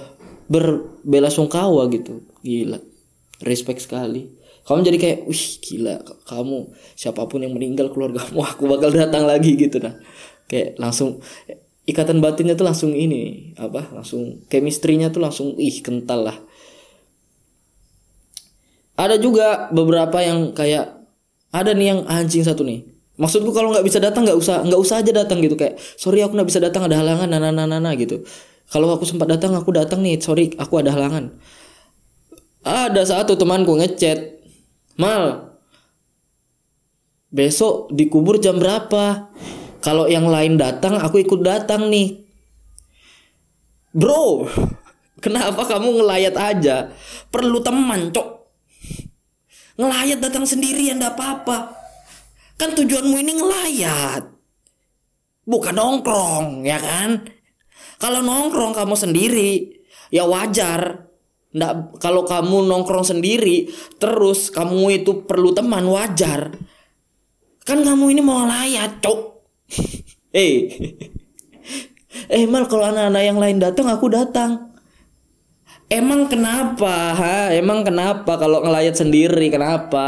berbela 0.49 1.29
sungkawa 1.29 1.85
gitu. 1.93 2.25
Gila. 2.41 2.81
Respect 3.45 3.85
sekali 3.85 4.38
kamu 4.69 4.85
jadi 4.85 4.97
kayak 5.01 5.19
wih 5.25 5.45
gila 5.65 5.97
kamu 6.29 6.69
siapa 6.93 7.25
pun 7.25 7.41
yang 7.41 7.57
meninggal 7.57 7.89
keluargamu 7.89 8.45
aku 8.45 8.69
bakal 8.69 8.93
datang 8.93 9.25
lagi 9.25 9.57
gitu. 9.57 9.81
Nah 9.81 9.97
kayak 10.45 10.77
langsung 10.77 11.25
ikatan 11.89 12.21
batinnya 12.21 12.53
tuh 12.53 12.69
langsung 12.69 12.93
ini 12.93 13.49
apa 13.57 13.89
langsung 13.89 14.45
chemistry-nya 14.45 15.09
tuh 15.09 15.25
langsung 15.25 15.57
ih 15.57 15.81
kental 15.81 16.21
lah. 16.21 16.37
Ada 18.93 19.17
juga 19.17 19.73
beberapa 19.73 20.21
yang 20.21 20.53
kayak 20.53 21.01
ada 21.49 21.73
nih 21.73 21.87
yang 21.89 21.99
anjing 22.05 22.45
satu 22.45 22.61
nih. 22.61 22.85
Maksudku 23.17 23.49
kalau 23.49 23.73
nggak 23.73 23.89
bisa 23.89 23.97
datang 23.97 24.21
nggak 24.21 24.37
usah 24.37 24.61
nggak 24.69 24.81
usah 24.85 25.01
aja 25.01 25.11
datang 25.11 25.41
gitu. 25.41 25.57
Kayak 25.57 25.81
sorry 25.97 26.21
aku 26.21 26.37
nggak 26.37 26.45
bisa 26.45 26.61
datang 26.61 26.85
ada 26.85 27.01
halangan 27.01 27.25
nana 27.25 27.49
nana 27.49 27.65
nana 27.65 27.89
gitu. 27.97 28.21
Kalau 28.69 28.85
aku 28.93 29.09
sempat 29.09 29.33
datang 29.33 29.57
aku 29.57 29.73
datang 29.73 30.05
nih 30.05 30.21
sorry 30.21 30.53
aku 30.61 30.77
ada 30.77 30.93
halangan. 30.93 31.33
Ada 32.61 33.01
satu 33.17 33.33
temanku 33.33 33.73
ngechat 33.81 34.38
mal 34.99 35.55
besok 37.31 37.87
dikubur 37.95 38.37
jam 38.43 38.59
berapa 38.59 39.31
kalau 39.79 40.11
yang 40.11 40.27
lain 40.27 40.59
datang 40.59 40.99
aku 40.99 41.23
ikut 41.23 41.39
datang 41.39 41.87
nih 41.87 42.19
bro 43.95 44.43
kenapa 45.23 45.63
kamu 45.63 46.03
ngelayat 46.03 46.35
aja 46.35 46.91
perlu 47.31 47.63
teman 47.63 48.11
cok 48.11 48.39
Ngelayat 49.79 50.19
datang 50.19 50.43
sendirian 50.43 50.99
ndak 50.99 51.15
apa-apa. 51.15 51.71
Kan 52.59 52.75
tujuanmu 52.75 53.15
ini 53.15 53.39
ngelayat. 53.39 54.27
Bukan 55.47 55.71
nongkrong, 55.71 56.67
ya 56.67 56.75
kan? 56.83 57.23
Kalau 57.95 58.19
nongkrong 58.19 58.75
kamu 58.75 58.95
sendiri, 58.99 59.79
ya 60.11 60.27
wajar. 60.27 61.08
Nggak, 61.49 61.97
kalau 61.97 62.29
kamu 62.29 62.69
nongkrong 62.69 63.01
sendiri, 63.01 63.73
terus 63.97 64.53
kamu 64.53 65.01
itu 65.01 65.25
perlu 65.25 65.49
teman, 65.49 65.81
wajar. 65.89 66.53
Kan 67.65 67.81
kamu 67.81 68.13
ini 68.13 68.21
mau 68.21 68.45
ngelayat, 68.45 69.01
cok. 69.01 69.19
Eh, 70.29 70.69
eh 72.37 72.45
mal 72.45 72.69
kalau 72.69 72.85
anak-anak 72.85 73.23
yang 73.25 73.41
lain 73.41 73.57
datang, 73.57 73.89
aku 73.89 74.13
datang. 74.13 74.69
Emang 75.89 76.29
kenapa? 76.29 77.17
Ha? 77.17 77.49
Emang 77.57 77.81
kenapa 77.81 78.37
kalau 78.37 78.61
ngelayat 78.61 78.93
sendiri? 78.93 79.49
Kenapa? 79.49 80.05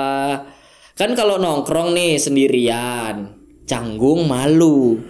Kan 0.93 1.17
kalau 1.17 1.41
nongkrong 1.41 1.97
nih 1.97 2.21
sendirian, 2.21 3.33
canggung, 3.65 4.29
malu. 4.29 5.01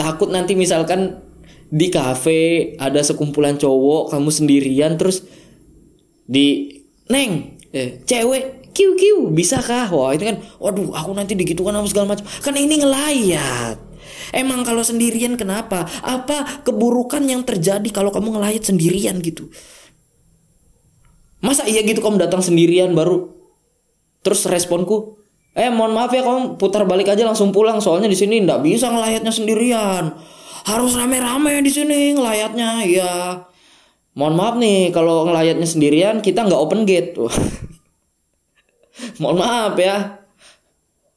Takut 0.00 0.32
nanti 0.32 0.56
misalkan 0.56 1.20
di 1.68 1.92
kafe 1.92 2.72
ada 2.80 3.04
sekumpulan 3.04 3.60
cowok, 3.60 4.16
kamu 4.16 4.30
sendirian 4.32 4.96
terus 4.96 5.20
di 6.26 6.82
neng, 7.06 7.62
eh, 7.70 8.02
cewek, 8.02 8.74
kiu 8.76 8.98
kiu, 8.98 9.32
bisa 9.32 9.62
kah? 9.62 9.88
Wah 9.88 10.12
itu 10.12 10.26
kan, 10.26 10.36
waduh, 10.60 10.92
aku 10.92 11.10
nanti 11.16 11.32
digitukan 11.32 11.72
sama 11.72 11.88
segala 11.88 12.06
macam. 12.12 12.26
Kan 12.42 12.54
ini 12.58 12.82
ngelayat. 12.82 13.78
Emang 14.34 14.66
kalau 14.66 14.82
sendirian 14.82 15.38
kenapa? 15.38 15.86
Apa 16.02 16.66
keburukan 16.66 17.22
yang 17.24 17.46
terjadi 17.46 17.86
kalau 17.94 18.10
kamu 18.10 18.36
ngelayat 18.36 18.66
sendirian 18.66 19.16
gitu? 19.22 19.46
Masa 21.40 21.68
iya 21.68 21.84
gitu 21.86 22.02
kamu 22.02 22.18
datang 22.18 22.42
sendirian 22.42 22.90
baru 22.96 23.30
terus 24.26 24.42
responku, 24.50 25.14
"Eh, 25.54 25.70
mohon 25.70 25.94
maaf 25.94 26.10
ya 26.10 26.26
kamu 26.26 26.58
putar 26.58 26.82
balik 26.82 27.06
aja 27.12 27.22
langsung 27.22 27.54
pulang 27.54 27.78
soalnya 27.78 28.10
di 28.10 28.18
sini 28.18 28.42
ndak 28.42 28.66
bisa 28.66 28.90
ngelayatnya 28.90 29.30
sendirian. 29.30 30.04
Harus 30.66 30.98
rame-rame 30.98 31.62
di 31.62 31.70
sini 31.70 32.18
ngelayatnya." 32.18 32.82
Ya. 32.90 33.12
Mohon 34.16 34.34
maaf 34.40 34.56
nih 34.56 34.96
kalau 34.96 35.28
ngelayatnya 35.28 35.68
sendirian 35.68 36.24
kita 36.24 36.48
nggak 36.48 36.56
open 36.56 36.88
gate. 36.88 37.12
Mohon 39.20 39.36
maaf 39.44 39.76
ya. 39.76 40.24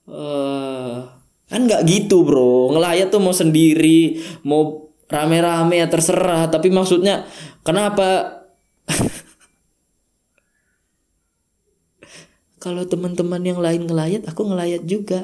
Uh, 0.04 1.08
kan 1.48 1.64
nggak 1.64 1.88
gitu 1.88 2.28
bro. 2.28 2.76
Ngelayat 2.76 3.08
tuh 3.08 3.24
mau 3.24 3.32
sendiri 3.32 4.20
mau 4.44 4.92
rame-rame 5.08 5.80
ya 5.80 5.88
terserah. 5.88 6.52
Tapi 6.52 6.68
maksudnya 6.76 7.24
kenapa? 7.64 8.44
Kalau 12.60 12.84
teman-teman 12.84 13.40
yang 13.48 13.64
lain 13.64 13.88
ngelayat 13.88 14.28
aku 14.28 14.44
ngelayat 14.44 14.84
juga. 14.84 15.24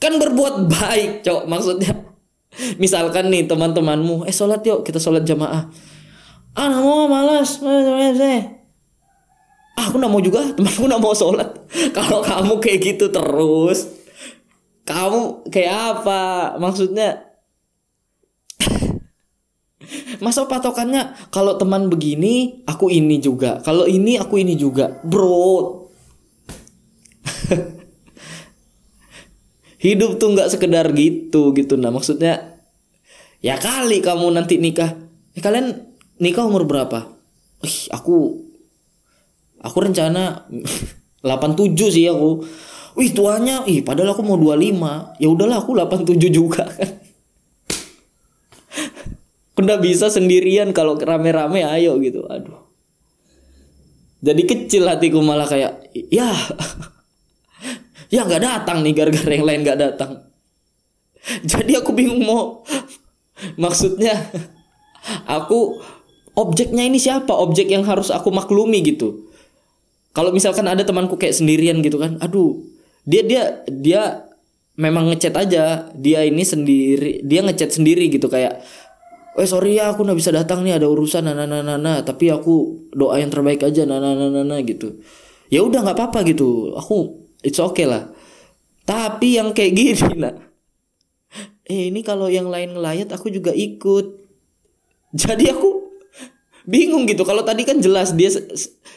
Kan 0.00 0.16
berbuat 0.16 0.72
baik 0.72 1.20
cok 1.20 1.44
maksudnya. 1.52 1.92
Misalkan 2.80 3.28
nih 3.28 3.44
teman-temanmu 3.44 4.24
eh 4.24 4.32
sholat 4.32 4.64
yuk 4.64 4.88
kita 4.88 4.96
sholat 4.96 5.28
jamaah 5.28 5.68
ah 6.56 6.72
mau 6.80 7.04
malas 7.04 7.60
ah, 9.76 9.84
aku 9.86 10.00
nggak 10.00 10.12
mau 10.12 10.24
juga. 10.24 10.40
Temanku 10.56 10.88
nggak 10.88 11.02
mau 11.04 11.14
sholat. 11.14 11.48
Kalau 11.96 12.24
kamu 12.24 12.58
kayak 12.58 12.80
gitu 12.82 13.12
terus 13.12 13.92
kamu 14.86 15.50
kayak 15.52 15.74
apa? 16.00 16.54
Maksudnya 16.56 17.26
masa 20.24 20.46
patokannya 20.46 21.12
kalau 21.34 21.58
teman 21.58 21.90
begini 21.90 22.64
aku 22.64 22.88
ini 22.88 23.18
juga. 23.18 23.60
Kalau 23.60 23.84
ini 23.84 24.16
aku 24.16 24.40
ini 24.40 24.54
juga. 24.54 25.02
Bro. 25.02 25.84
Hidup 29.76 30.18
tuh 30.18 30.28
nggak 30.34 30.50
sekedar 30.54 30.86
gitu 30.94 31.50
gitu. 31.52 31.74
Nah 31.74 31.90
maksudnya 31.90 32.62
ya 33.42 33.58
kali 33.58 34.00
kamu 34.00 34.32
nanti 34.34 34.56
nikah. 34.62 34.94
Eh, 35.36 35.42
kalian 35.44 35.85
nikah 36.20 36.48
umur 36.48 36.64
berapa? 36.64 37.12
Ih, 37.64 37.88
aku 37.92 38.40
aku 39.60 39.76
rencana 39.80 40.48
87 41.24 41.76
sih 41.92 42.08
aku. 42.08 42.44
Wih 42.96 43.12
tuanya 43.12 43.60
ih 43.68 43.84
padahal 43.84 44.16
aku 44.16 44.24
mau 44.24 44.40
25 44.40 45.20
ya 45.20 45.28
udahlah 45.28 45.60
aku 45.60 45.76
87 45.76 46.16
juga 46.32 46.64
kan. 46.64 46.90
Udah 49.60 49.76
bisa 49.80 50.08
sendirian 50.08 50.72
kalau 50.72 50.96
rame-rame 50.96 51.64
ayo 51.64 52.00
gitu. 52.00 52.24
Aduh. 52.24 52.64
Jadi 54.24 54.42
kecil 54.48 54.88
hatiku 54.88 55.20
malah 55.20 55.44
kayak 55.44 55.92
ya 56.08 56.32
ya 58.14 58.24
nggak 58.24 58.42
datang 58.42 58.80
nih 58.80 58.96
gara-gara 58.96 59.32
yang 59.36 59.44
lain 59.44 59.60
nggak 59.60 59.80
datang. 59.80 60.24
Jadi 61.44 61.76
aku 61.76 61.92
bingung 61.92 62.24
mau 62.24 62.64
maksudnya 63.60 64.16
aku 65.28 65.84
objeknya 66.36 66.84
ini 66.84 67.00
siapa? 67.00 67.32
Objek 67.32 67.72
yang 67.72 67.82
harus 67.88 68.12
aku 68.12 68.28
maklumi 68.28 68.84
gitu. 68.84 69.26
Kalau 70.12 70.32
misalkan 70.32 70.68
ada 70.68 70.84
temanku 70.84 71.20
kayak 71.20 71.36
sendirian 71.36 71.84
gitu 71.84 72.00
kan 72.00 72.16
aduh 72.24 72.56
dia 73.04 73.20
dia 73.20 73.42
dia 73.68 74.02
memang 74.76 75.08
ngechat 75.12 75.34
aja. 75.36 75.88
Dia 75.96 76.24
ini 76.28 76.44
sendiri 76.44 77.24
dia 77.24 77.40
ngechat 77.40 77.74
sendiri 77.76 78.12
gitu 78.12 78.28
kayak 78.28 78.60
eh 79.36 79.48
sorry 79.48 79.76
ya 79.76 79.92
aku 79.92 80.04
nggak 80.04 80.16
bisa 80.16 80.32
datang 80.32 80.64
nih 80.64 80.80
ada 80.80 80.88
urusan 80.88 81.28
nana 81.28 81.44
nana 81.44 81.76
nana 81.76 82.00
tapi 82.00 82.32
aku 82.32 82.88
doa 82.96 83.20
yang 83.20 83.28
terbaik 83.28 83.60
aja 83.64 83.84
nana 83.84 84.16
nana 84.16 84.44
nana 84.44 84.56
gitu. 84.64 85.00
Ya 85.52 85.64
udah 85.64 85.84
nggak 85.84 85.96
apa 85.96 86.04
apa 86.12 86.18
gitu. 86.28 86.72
Aku 86.76 87.28
it's 87.44 87.60
okay 87.60 87.84
lah. 87.84 88.08
Tapi 88.88 89.36
yang 89.40 89.52
kayak 89.52 89.72
gini 89.76 90.16
nah 90.24 90.32
eh 91.66 91.90
ini 91.90 92.00
kalau 92.06 92.30
yang 92.30 92.48
lain 92.48 92.72
ngelayat 92.72 93.12
aku 93.12 93.28
juga 93.28 93.52
ikut. 93.52 94.24
Jadi 95.12 95.48
aku 95.52 95.75
bingung 96.66 97.06
gitu. 97.06 97.22
Kalau 97.22 97.46
tadi 97.46 97.62
kan 97.62 97.78
jelas 97.78 98.12
dia 98.12 98.28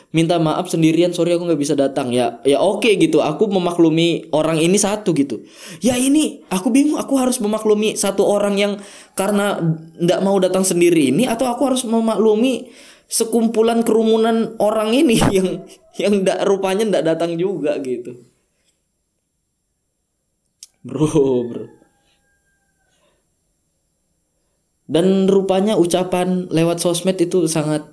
minta 0.10 0.41
maaf 0.41 0.67
sendirian 0.73 1.13
sorry 1.13 1.38
aku 1.38 1.45
nggak 1.47 1.62
bisa 1.62 1.77
datang. 1.77 2.12
Ya 2.12 2.41
ya 2.43 2.60
oke 2.60 2.84
okay, 2.84 2.97
gitu. 2.97 3.21
Aku 3.21 3.47
memaklumi 3.47 4.27
orang 4.34 4.60
ini 4.60 4.75
satu 4.75 5.13
gitu. 5.15 5.45
Ya 5.79 5.95
ini 5.95 6.43
aku 6.49 6.73
bingung 6.73 6.97
aku 6.97 7.15
harus 7.15 7.38
memaklumi 7.39 7.95
satu 7.95 8.25
orang 8.25 8.58
yang 8.58 8.73
karena 9.13 9.62
nggak 10.01 10.19
mau 10.25 10.36
datang 10.41 10.65
sendiri 10.65 11.13
ini 11.13 11.29
atau 11.29 11.47
aku 11.47 11.69
harus 11.69 11.86
memaklumi 11.86 12.73
sekumpulan 13.08 13.86
kerumunan 13.86 14.58
orang 14.60 14.91
ini 14.91 15.21
yang 15.38 15.63
yang 15.95 16.13
ndak 16.25 16.43
rupanya 16.43 16.89
ndak 16.89 17.05
datang 17.15 17.38
juga 17.38 17.77
gitu. 17.79 18.17
Bro 20.84 21.08
bro 21.47 21.79
dan 24.89 25.30
rupanya 25.30 25.78
ucapan 25.78 26.49
lewat 26.49 26.82
sosmed 26.82 27.15
itu 27.21 27.45
sangat 27.45 27.86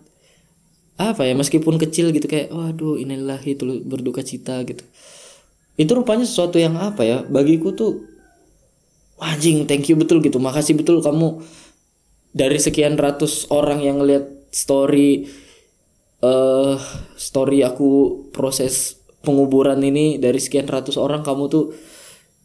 apa 0.96 1.28
ya 1.28 1.36
meskipun 1.36 1.76
kecil 1.76 2.08
gitu 2.16 2.24
kayak 2.24 2.48
waduh 2.48 2.96
inilah 2.96 3.36
itu 3.44 3.84
berduka 3.84 4.24
cita 4.24 4.64
gitu. 4.64 4.80
Itu 5.76 5.92
rupanya 5.92 6.24
sesuatu 6.24 6.56
yang 6.56 6.80
apa 6.80 7.04
ya 7.04 7.20
bagiku 7.28 7.76
tuh 7.76 8.00
wajing 9.20 9.68
thank 9.68 9.88
you 9.92 9.96
betul 9.96 10.24
gitu 10.24 10.40
makasih 10.40 10.76
betul 10.76 11.00
kamu 11.04 11.40
dari 12.36 12.60
sekian 12.60 13.00
ratus 13.00 13.48
orang 13.48 13.80
yang 13.80 14.00
ngeliat 14.00 14.28
story 14.52 15.28
uh, 16.20 16.76
story 17.16 17.64
aku 17.64 18.24
proses 18.32 19.00
penguburan 19.24 19.80
ini 19.80 20.20
dari 20.20 20.36
sekian 20.36 20.68
ratus 20.68 21.00
orang 21.00 21.24
kamu 21.24 21.48
tuh 21.48 21.64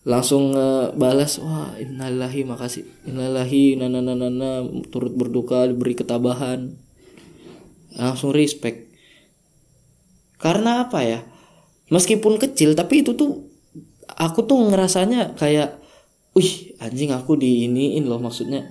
langsung 0.02 0.58
uh, 0.58 0.90
balas 0.98 1.38
wah 1.38 1.78
innalillahi 1.78 2.42
makasih. 2.46 2.86
Innalillahi 3.06 3.78
nana 3.78 4.02
nana 4.02 4.28
nana 4.30 4.52
turut 4.90 5.14
berduka 5.14 5.70
diberi 5.70 5.94
ketabahan. 5.94 6.74
Langsung 7.94 8.34
respect. 8.34 8.90
Karena 10.42 10.90
apa 10.90 11.06
ya? 11.06 11.20
Meskipun 11.94 12.42
kecil 12.42 12.74
tapi 12.74 13.06
itu 13.06 13.14
tuh 13.14 13.46
aku 14.18 14.48
tuh 14.48 14.58
ngerasanya 14.74 15.38
kayak 15.38 15.78
wih 16.34 16.74
anjing 16.82 17.14
aku 17.14 17.38
di 17.38 17.70
iniin 17.70 18.10
loh 18.10 18.18
maksudnya. 18.18 18.66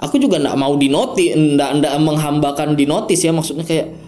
Aku 0.00 0.16
juga 0.16 0.40
ndak 0.40 0.56
mau 0.56 0.80
dinoti 0.80 1.36
ndak 1.36 1.84
ndak 1.84 1.94
menghambakan 2.00 2.72
di 2.72 2.88
notis 2.88 3.20
ya 3.20 3.36
maksudnya 3.36 3.68
kayak 3.68 3.99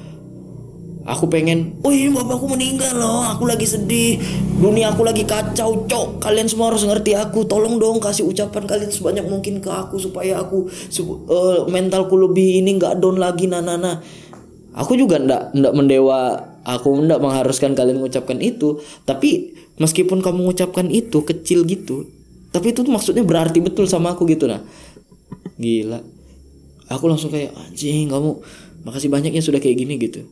aku 1.02 1.26
pengen 1.26 1.74
oh 1.82 1.90
ini 1.90 2.14
bapakku 2.14 2.46
meninggal 2.46 2.94
loh 2.98 3.26
aku 3.26 3.46
lagi 3.48 3.66
sedih. 3.66 4.18
Dunia 4.62 4.94
aku 4.94 5.02
lagi 5.02 5.26
kacau 5.26 5.86
cok. 5.86 6.22
Kalian 6.22 6.46
semua 6.46 6.70
harus 6.70 6.86
ngerti 6.86 7.18
aku. 7.18 7.44
Tolong 7.46 7.76
dong 7.82 7.98
kasih 7.98 8.26
ucapan 8.26 8.64
kalian 8.66 8.90
sebanyak 8.90 9.26
mungkin 9.26 9.58
ke 9.58 9.70
aku 9.70 9.98
supaya 9.98 10.38
aku 10.38 10.70
uh, 11.28 11.66
mentalku 11.66 12.14
lebih 12.14 12.62
ini 12.62 12.78
nggak 12.78 13.02
down 13.02 13.18
lagi 13.18 13.50
nana 13.50 13.74
nah, 13.74 13.96
aku 14.78 14.94
juga 14.94 15.18
ndak 15.18 15.56
ndak 15.58 15.72
mendewa 15.74 16.38
aku 16.62 16.94
ndak 17.02 17.18
mengharuskan 17.18 17.74
kalian 17.74 17.98
mengucapkan 17.98 18.38
itu. 18.38 18.78
Tapi 19.02 19.58
meskipun 19.82 20.22
kamu 20.22 20.46
mengucapkan 20.46 20.86
itu 20.92 21.24
kecil 21.26 21.66
gitu 21.66 22.06
tapi 22.52 22.76
itu 22.76 22.84
maksudnya 22.84 23.24
berarti 23.24 23.64
betul 23.64 23.88
sama 23.88 24.12
aku 24.12 24.28
gitu 24.28 24.44
nah. 24.44 24.60
Gila. 25.56 26.04
Aku 26.92 27.08
langsung 27.08 27.32
kayak 27.32 27.56
anjing 27.56 28.12
kamu 28.12 28.36
makasih 28.84 29.08
banyak 29.08 29.32
ya 29.32 29.40
sudah 29.40 29.56
kayak 29.56 29.80
gini 29.80 29.96
gitu 29.96 30.28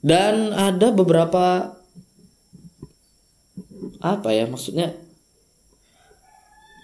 dan 0.00 0.56
ada 0.56 0.88
beberapa 0.92 1.76
apa 4.00 4.28
ya 4.32 4.48
maksudnya? 4.48 4.96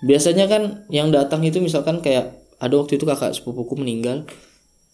Biasanya 0.05 0.45
kan 0.47 0.63
yang 0.93 1.09
datang 1.09 1.41
itu 1.43 1.59
misalkan 1.65 2.05
kayak 2.05 2.37
ada 2.61 2.75
waktu 2.77 3.01
itu 3.01 3.09
kakak 3.09 3.33
sepupuku 3.33 3.81
meninggal. 3.81 4.29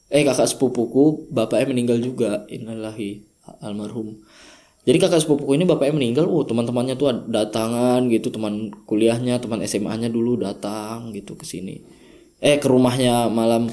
Eh 0.06 0.22
kakak 0.22 0.46
sepupuku 0.46 1.26
bapaknya 1.34 1.74
meninggal 1.74 1.98
juga. 1.98 2.46
Innalillahi 2.46 3.26
almarhum. 3.58 4.22
Jadi 4.82 4.98
kakak 4.98 5.22
sepupuku 5.22 5.58
ini 5.58 5.66
bapaknya 5.66 5.94
meninggal 5.98 6.26
oh 6.30 6.46
teman-temannya 6.46 6.94
tuh 6.94 7.26
datangan 7.26 8.06
gitu 8.10 8.30
teman 8.30 8.70
kuliahnya 8.86 9.38
teman 9.42 9.62
SMA-nya 9.62 10.10
dulu 10.10 10.38
datang 10.38 11.10
gitu 11.10 11.34
ke 11.34 11.42
sini. 11.42 11.82
Eh 12.42 12.58
ke 12.62 12.66
rumahnya 12.70 13.30
malam 13.30 13.70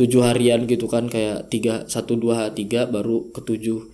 tujuh 0.00 0.24
harian 0.24 0.64
gitu 0.64 0.88
kan 0.88 1.12
kayak 1.12 1.52
tiga 1.52 1.84
satu 1.84 2.16
dua 2.16 2.56
tiga 2.56 2.88
baru 2.88 3.28
ketujuh. 3.36 3.84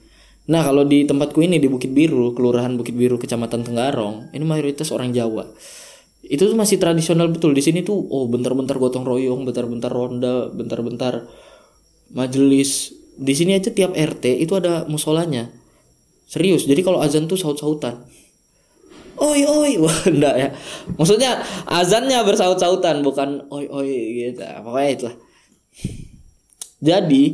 Nah 0.46 0.62
kalau 0.62 0.86
di 0.86 1.02
tempatku 1.02 1.42
ini 1.42 1.58
di 1.58 1.66
Bukit 1.66 1.90
Biru 1.90 2.30
kelurahan 2.30 2.78
Bukit 2.78 2.94
Biru 2.94 3.18
kecamatan 3.18 3.66
Tenggarong 3.66 4.30
ini 4.30 4.46
mayoritas 4.46 4.94
orang 4.94 5.10
Jawa. 5.10 5.50
Itu 6.22 6.46
tuh 6.46 6.54
masih 6.54 6.78
tradisional 6.78 7.26
betul. 7.34 7.50
Di 7.50 7.62
sini 7.62 7.82
tuh 7.82 7.98
oh 7.98 8.30
bentar-bentar 8.30 8.78
gotong 8.78 9.02
royong 9.02 9.42
bentar-bentar 9.42 9.90
ronda 9.90 10.46
bentar-bentar 10.54 11.26
majelis. 12.14 12.94
Di 13.18 13.34
sini 13.34 13.58
aja 13.58 13.74
tiap 13.74 13.90
RT 13.90 14.38
itu 14.38 14.54
ada 14.54 14.86
musolanya. 14.86 15.50
Serius 16.30 16.70
jadi 16.70 16.86
kalau 16.86 17.02
azan 17.02 17.26
tuh 17.26 17.34
saut-sautan. 17.34 18.06
Oi 19.18 19.42
oi 19.42 19.74
wah 19.82 19.98
enggak 20.06 20.34
ya. 20.38 20.48
Maksudnya 20.94 21.42
azannya 21.66 22.22
bersaut-sautan 22.22 23.02
bukan 23.02 23.50
oi 23.50 23.66
oi 23.66 23.90
gitu. 24.30 24.46
Pokoknya 24.62 24.90
itulah 24.94 25.16
jadi 26.80 27.24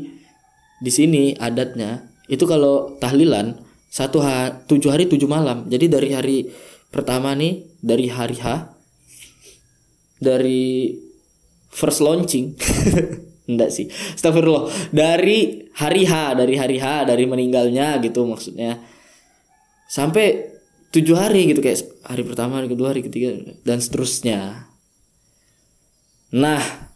di 0.82 0.90
sini 0.90 1.34
adatnya 1.38 2.10
itu 2.26 2.42
kalau 2.46 2.98
tahlilan 2.98 3.58
satu 3.92 4.24
ha 4.24 4.64
tujuh 4.64 4.88
hari 4.88 5.04
tujuh 5.04 5.28
malam. 5.28 5.68
Jadi 5.68 5.86
dari 5.92 6.10
hari 6.16 6.38
pertama 6.88 7.36
nih 7.36 7.68
dari 7.84 8.08
hari 8.08 8.40
H 8.40 8.72
dari 10.22 10.96
first 11.68 12.00
launching 12.00 12.56
enggak 13.50 13.70
sih 13.74 13.90
Astagfirullah. 13.90 14.70
Dari 14.94 15.68
hari 15.76 16.02
H 16.08 16.38
dari 16.38 16.54
hari 16.56 16.76
H 16.80 17.04
dari 17.04 17.24
meninggalnya 17.28 18.00
gitu 18.00 18.24
maksudnya. 18.24 18.80
Sampai 19.92 20.56
tujuh 20.88 21.16
hari 21.16 21.52
gitu 21.52 21.60
kayak 21.60 21.84
hari 22.08 22.22
pertama 22.24 22.64
hari 22.64 22.72
kedua 22.72 22.96
hari 22.96 23.04
ketiga 23.04 23.34
dan 23.66 23.76
seterusnya. 23.82 24.72
Nah 26.32 26.91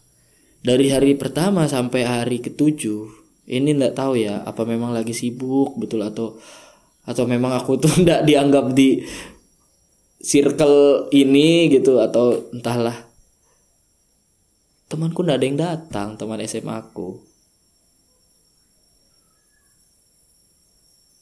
dari 0.67 0.91
hari 0.91 1.15
pertama 1.15 1.71
sampai 1.71 2.03
hari 2.03 2.43
ketujuh 2.43 3.07
ini 3.47 3.79
nggak 3.79 3.95
tahu 3.95 4.19
ya 4.19 4.43
apa 4.43 4.67
memang 4.67 4.91
lagi 4.91 5.15
sibuk 5.15 5.79
betul 5.79 6.03
atau 6.03 6.35
atau 7.07 7.25
memang 7.31 7.55
aku 7.55 7.79
tuh 7.79 7.95
nggak 8.03 8.27
dianggap 8.27 8.75
di 8.75 9.07
circle 10.19 11.07
ini 11.15 11.71
gitu 11.71 12.03
atau 12.03 12.51
entahlah. 12.51 13.07
Temanku 14.91 15.23
nggak 15.23 15.39
ada 15.39 15.47
yang 15.47 15.59
datang 15.59 16.09
teman 16.19 16.43
SMA 16.43 16.75
aku 16.75 17.36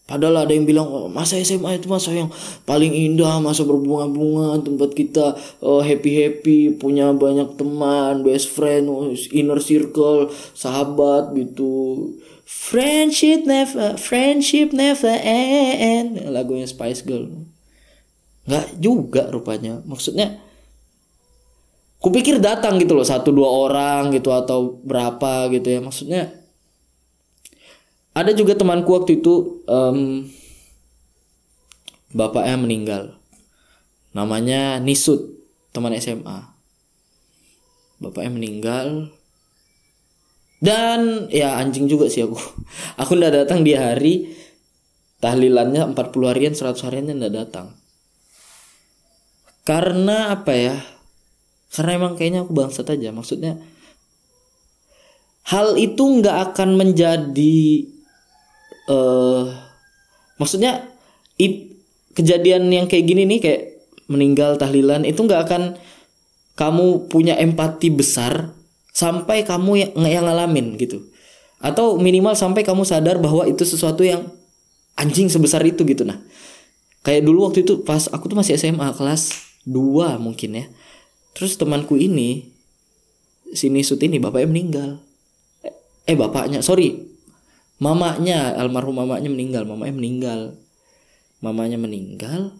Padahal 0.04 0.44
ada 0.44 0.52
yang 0.52 0.68
bilang 0.68 0.84
oh, 0.84 1.08
masa 1.08 1.40
SMA 1.40 1.80
itu 1.80 1.88
masa 1.88 2.12
yang 2.12 2.28
paling 2.68 2.92
indah, 2.92 3.40
masa 3.40 3.64
berbunga-bunga, 3.64 4.60
tempat 4.60 4.92
kita 4.92 5.32
oh, 5.64 5.80
happy-happy, 5.80 6.76
punya 6.76 7.08
banyak 7.16 7.56
teman, 7.56 8.20
best 8.20 8.52
friend, 8.52 8.84
inner 9.32 9.64
circle, 9.64 10.28
sahabat 10.52 11.32
gitu. 11.32 12.12
Friendship 12.44 13.48
never, 13.48 13.96
friendship 13.96 14.76
never 14.76 15.16
end. 15.24 16.20
Lagunya 16.28 16.68
Spice 16.68 17.00
Girl. 17.00 17.48
Nggak 18.44 18.76
juga 18.76 19.32
rupanya. 19.32 19.80
Maksudnya 19.88 20.36
kupikir 22.04 22.36
datang 22.44 22.76
gitu 22.76 22.92
loh 22.92 23.08
satu 23.08 23.32
dua 23.32 23.48
orang 23.48 24.12
gitu 24.12 24.28
atau 24.28 24.76
berapa 24.84 25.48
gitu 25.48 25.72
ya 25.72 25.80
maksudnya 25.80 26.43
ada 28.14 28.31
juga 28.31 28.55
temanku 28.55 28.94
waktu 28.94 29.18
itu 29.18 29.66
um, 29.66 30.31
bapaknya 32.14 32.57
meninggal. 32.57 33.03
Namanya 34.14 34.79
Nisut 34.79 35.35
teman 35.74 35.90
SMA 35.98 36.55
bapaknya 38.05 38.33
meninggal. 38.37 38.88
Dan 40.64 41.29
ya 41.29 41.61
anjing 41.61 41.88
juga 41.88 42.09
sih 42.09 42.24
aku. 42.24 42.37
Aku 43.00 43.16
ndak 43.16 43.44
datang 43.44 43.64
di 43.64 43.77
hari. 43.77 44.33
Tahlilannya 45.20 45.96
40 45.96 46.31
harian 46.31 46.53
100 46.53 46.85
hariannya 46.85 47.14
ndak 47.16 47.33
datang. 47.33 47.66
Karena 49.64 50.37
apa 50.37 50.53
ya? 50.53 50.77
Karena 51.72 51.96
emang 51.96 52.12
kayaknya 52.20 52.44
aku 52.44 52.53
bangsat 52.53 52.92
aja. 52.92 53.09
Maksudnya 53.09 53.57
hal 55.48 55.81
itu 55.81 56.20
nggak 56.20 56.53
akan 56.53 56.77
menjadi 56.77 57.88
uh, 58.90 59.48
maksudnya 60.40 60.88
it, 61.40 61.78
kejadian 62.12 62.70
yang 62.70 62.86
kayak 62.86 63.04
gini 63.04 63.28
nih 63.28 63.40
kayak 63.40 63.62
meninggal 64.10 64.60
tahlilan 64.60 65.02
itu 65.08 65.20
nggak 65.24 65.42
akan 65.48 65.62
kamu 66.54 67.10
punya 67.10 67.34
empati 67.40 67.90
besar 67.90 68.54
sampai 68.94 69.42
kamu 69.42 69.72
yang, 69.80 69.92
yang 70.06 70.24
ngalamin 70.28 70.78
gitu 70.78 71.02
atau 71.58 71.96
minimal 71.96 72.36
sampai 72.36 72.62
kamu 72.62 72.84
sadar 72.84 73.18
bahwa 73.18 73.48
itu 73.48 73.64
sesuatu 73.64 74.04
yang 74.04 74.28
anjing 74.94 75.26
sebesar 75.32 75.64
itu 75.64 75.82
gitu 75.82 76.04
nah 76.06 76.20
kayak 77.02 77.24
dulu 77.24 77.50
waktu 77.50 77.64
itu 77.66 77.82
pas 77.82 78.06
aku 78.12 78.30
tuh 78.30 78.36
masih 78.38 78.54
SMA 78.54 78.92
kelas 78.94 79.32
2 79.66 80.20
mungkin 80.20 80.50
ya 80.60 80.66
Terus 81.34 81.58
temanku 81.58 81.98
ini 81.98 82.54
sini 83.50 83.82
sut 83.82 84.00
ini 84.06 84.22
bapaknya 84.22 84.48
meninggal. 84.48 84.90
Eh 86.06 86.14
bapaknya, 86.14 86.62
sorry. 86.62 87.13
Mamanya, 87.82 88.54
almarhum 88.54 89.02
mamanya 89.02 89.26
meninggal, 89.26 89.66
mamanya 89.66 89.94
meninggal. 89.94 90.40
Mamanya 91.42 91.78
meninggal. 91.78 92.54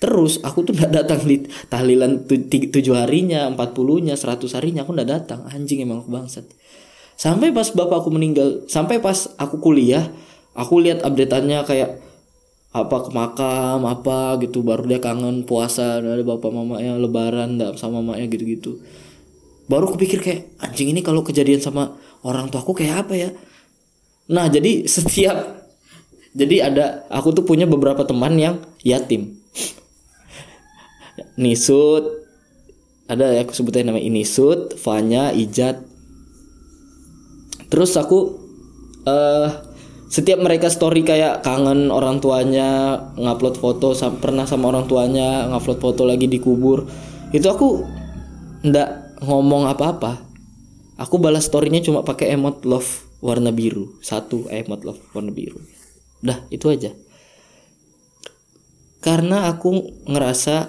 Terus 0.00 0.40
aku 0.40 0.64
tuh 0.64 0.72
nggak 0.78 0.92
datang 1.04 1.20
di 1.26 1.44
tahlilan 1.68 2.24
tujuh 2.70 2.94
harinya, 2.96 3.50
empat 3.50 3.74
puluhnya, 3.74 4.14
seratus 4.14 4.54
harinya 4.56 4.86
aku 4.86 4.94
nggak 4.94 5.10
datang. 5.10 5.44
Anjing 5.50 5.82
emang 5.82 6.06
aku 6.06 6.10
bangsat. 6.14 6.46
Sampai 7.20 7.52
pas 7.52 7.68
bapakku 7.68 8.08
meninggal, 8.08 8.64
sampai 8.64 8.96
pas 8.96 9.28
aku 9.36 9.60
kuliah, 9.60 10.08
aku 10.56 10.80
lihat 10.80 11.04
updateannya 11.04 11.60
kayak 11.68 11.90
apa 12.70 12.96
ke 13.02 13.10
makam 13.10 13.82
apa 13.82 14.38
gitu 14.46 14.62
baru 14.62 14.86
dia 14.86 15.02
kangen 15.02 15.42
puasa 15.42 15.98
ada 15.98 16.22
bapak 16.22 16.54
mamanya 16.54 16.94
lebaran 17.02 17.58
ndak 17.58 17.74
sama 17.74 17.98
mamanya 17.98 18.30
gitu-gitu 18.30 18.78
baru 19.66 19.90
kepikir 19.90 20.22
kayak 20.22 20.40
anjing 20.62 20.94
ini 20.94 21.02
kalau 21.02 21.26
kejadian 21.26 21.58
sama 21.58 21.98
orang 22.22 22.46
tua 22.46 22.62
aku 22.62 22.78
kayak 22.78 23.06
apa 23.06 23.14
ya 23.18 23.30
nah 24.30 24.46
jadi 24.46 24.86
setiap 24.86 25.60
jadi 26.30 26.70
ada 26.70 27.10
aku 27.10 27.34
tuh 27.34 27.42
punya 27.42 27.66
beberapa 27.66 28.06
teman 28.06 28.38
yang 28.38 28.62
yatim. 28.86 29.34
Nisut 31.34 32.06
ada 33.10 33.34
ya 33.34 33.42
aku 33.42 33.50
sebutnya 33.50 33.90
nama 33.90 33.98
Inisut 33.98 34.78
Fanya 34.78 35.34
Ijat. 35.34 35.82
Terus 37.66 37.98
aku 37.98 38.38
eh 39.02 39.10
uh, 39.10 39.48
setiap 40.10 40.42
mereka 40.42 40.70
story 40.70 41.02
kayak 41.02 41.42
kangen 41.42 41.90
orang 41.90 42.22
tuanya 42.22 42.98
ngupload 43.14 43.58
foto 43.58 43.94
pernah 44.18 44.46
sama 44.46 44.70
orang 44.70 44.86
tuanya 44.86 45.50
ngupload 45.50 45.82
foto 45.82 46.02
lagi 46.06 46.30
di 46.30 46.38
kubur. 46.38 46.86
Itu 47.34 47.50
aku 47.50 47.68
ndak 48.62 49.18
ngomong 49.26 49.66
apa-apa. 49.66 50.22
Aku 51.02 51.18
balas 51.18 51.50
storynya 51.50 51.82
cuma 51.82 52.06
pakai 52.06 52.38
emot 52.38 52.62
love 52.62 53.09
warna 53.20 53.52
biru. 53.52 54.00
Satu 54.00 54.48
emot 54.48 54.84
love 54.84 55.00
warna 55.12 55.32
biru. 55.32 55.60
Dah 56.20 56.44
itu 56.52 56.68
aja. 56.68 56.92
Karena 59.00 59.48
aku 59.48 60.04
ngerasa 60.04 60.68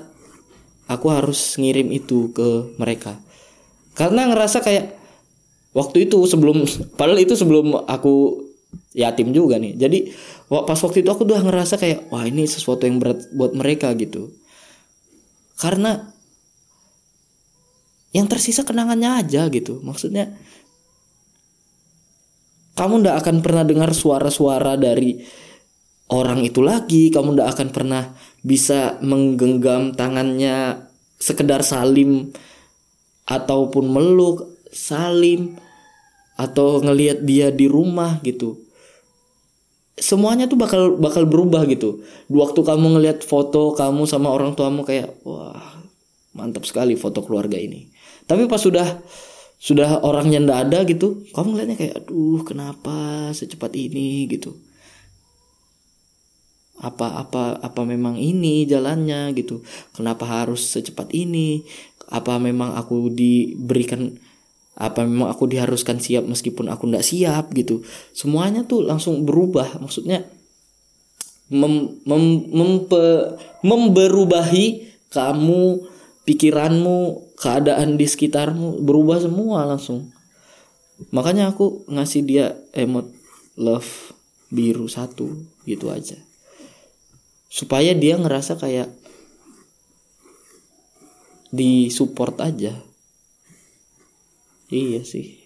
aku 0.87 1.07
harus 1.11 1.59
ngirim 1.59 1.91
itu 1.91 2.31
ke 2.31 2.75
mereka. 2.79 3.19
Karena 3.95 4.27
ngerasa 4.31 4.63
kayak 4.63 4.95
waktu 5.75 6.07
itu 6.07 6.23
sebelum 6.27 6.63
padahal 6.99 7.19
itu 7.19 7.35
sebelum 7.35 7.75
aku 7.87 8.47
yatim 8.95 9.35
juga 9.35 9.59
nih. 9.59 9.75
Jadi 9.75 9.99
pas 10.47 10.79
waktu 10.79 11.03
itu 11.03 11.09
aku 11.11 11.27
udah 11.27 11.43
ngerasa 11.43 11.75
kayak 11.79 12.11
wah 12.11 12.23
ini 12.27 12.47
sesuatu 12.47 12.87
yang 12.87 12.99
berat 12.99 13.27
buat 13.35 13.51
mereka 13.55 13.91
gitu. 13.95 14.31
Karena 15.59 16.11
yang 18.11 18.27
tersisa 18.27 18.67
kenangannya 18.67 19.23
aja 19.23 19.47
gitu. 19.47 19.79
Maksudnya 19.83 20.35
kamu 22.81 23.05
ndak 23.05 23.21
akan 23.21 23.45
pernah 23.45 23.61
dengar 23.61 23.93
suara-suara 23.93 24.73
dari 24.73 25.21
orang 26.09 26.41
itu 26.41 26.65
lagi. 26.65 27.13
Kamu 27.13 27.37
ndak 27.37 27.53
akan 27.53 27.69
pernah 27.69 28.09
bisa 28.41 28.97
menggenggam 29.05 29.93
tangannya 29.93 30.89
sekedar 31.21 31.61
salim 31.61 32.33
ataupun 33.29 33.85
meluk 33.85 34.49
salim 34.73 35.61
atau 36.41 36.81
ngelihat 36.81 37.21
dia 37.21 37.53
di 37.53 37.69
rumah 37.69 38.17
gitu. 38.25 38.57
Semuanya 40.01 40.49
tuh 40.49 40.57
bakal 40.57 40.97
bakal 40.97 41.29
berubah 41.29 41.69
gitu. 41.69 42.01
Waktu 42.33 42.65
kamu 42.65 42.97
ngelihat 42.97 43.21
foto 43.21 43.77
kamu 43.77 44.09
sama 44.09 44.33
orang 44.33 44.57
tuamu 44.57 44.81
kayak 44.81 45.21
wah 45.21 45.85
mantap 46.33 46.65
sekali 46.65 46.97
foto 46.97 47.21
keluarga 47.21 47.61
ini. 47.61 47.93
Tapi 48.25 48.49
pas 48.49 48.57
sudah 48.57 48.89
sudah 49.61 50.01
orangnya 50.01 50.41
ndak 50.41 50.59
ada 50.67 50.79
gitu 50.89 51.21
kamu 51.37 51.53
ngeliatnya 51.53 51.77
kayak 51.77 51.95
aduh 52.01 52.41
kenapa 52.41 53.29
secepat 53.29 53.77
ini? 53.77 54.25
gitu. 54.25 54.57
Apa 56.81 57.21
apa 57.21 57.61
apa 57.61 57.81
memang 57.85 58.17
ini 58.17 58.65
jalannya? 58.65 59.29
gitu. 59.37 59.61
Kenapa 59.93 60.25
harus 60.25 60.65
secepat 60.65 61.13
ini? 61.13 61.61
Apa 62.09 62.41
memang 62.41 62.73
aku 62.73 63.13
diberikan 63.13 64.17
apa 64.73 65.05
memang 65.05 65.29
aku 65.29 65.45
diharuskan 65.45 66.01
siap 66.01 66.25
meskipun 66.25 66.65
aku 66.65 66.89
tidak 66.89 67.05
siap? 67.05 67.53
gitu. 67.53 67.85
Semuanya 68.17 68.65
tuh 68.65 68.81
langsung 68.81 69.29
berubah 69.29 69.77
maksudnya 69.77 70.25
mem, 71.53 72.01
mem, 72.09 72.23
mempe, 72.49 73.37
memberubahi 73.61 74.89
kamu 75.13 75.90
pikiranmu 76.25 77.33
keadaan 77.37 77.97
di 77.97 78.05
sekitarmu 78.05 78.81
berubah 78.85 79.21
semua 79.21 79.65
langsung. 79.65 80.13
Makanya 81.09 81.49
aku 81.49 81.89
ngasih 81.89 82.21
dia 82.21 82.45
emot 82.77 83.09
love 83.57 84.13
biru 84.53 84.85
satu 84.85 85.33
gitu 85.65 85.89
aja. 85.89 86.19
Supaya 87.49 87.97
dia 87.97 88.15
ngerasa 88.21 88.55
kayak 88.61 88.89
di 91.49 91.89
support 91.89 92.37
aja. 92.39 92.77
Iya 94.71 95.01
sih. 95.03 95.41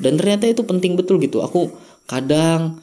Dan 0.00 0.20
ternyata 0.20 0.50
itu 0.50 0.66
penting 0.66 0.98
betul 0.98 1.22
gitu. 1.22 1.40
Aku 1.40 1.72
kadang 2.10 2.82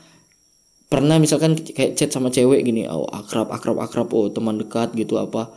pernah 0.87 1.19
misalkan 1.19 1.59
kayak 1.59 1.99
chat 1.99 2.09
sama 2.15 2.31
cewek 2.31 2.63
gini 2.63 2.87
oh 2.87 3.03
akrab 3.11 3.51
akrab 3.51 3.75
akrab 3.83 4.07
oh 4.15 4.31
teman 4.31 4.55
dekat 4.55 4.95
gitu 4.95 5.19
apa 5.19 5.51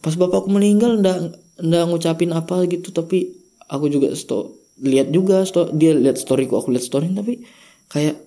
pas 0.00 0.14
bapakku 0.14 0.48
meninggal 0.52 1.00
ndak 1.00 1.36
ndak 1.60 1.82
ngucapin 1.88 2.32
apa 2.36 2.68
gitu 2.68 2.92
tapi 2.92 3.32
aku 3.66 3.88
juga 3.88 4.12
sto 4.12 4.52
lihat 4.80 5.08
juga 5.08 5.42
sto 5.48 5.72
dia 5.72 5.96
lihat 5.96 6.20
storyku 6.20 6.60
aku 6.60 6.72
lihat 6.74 6.84
story 6.84 7.08
tapi 7.16 7.42
kayak 7.88 8.20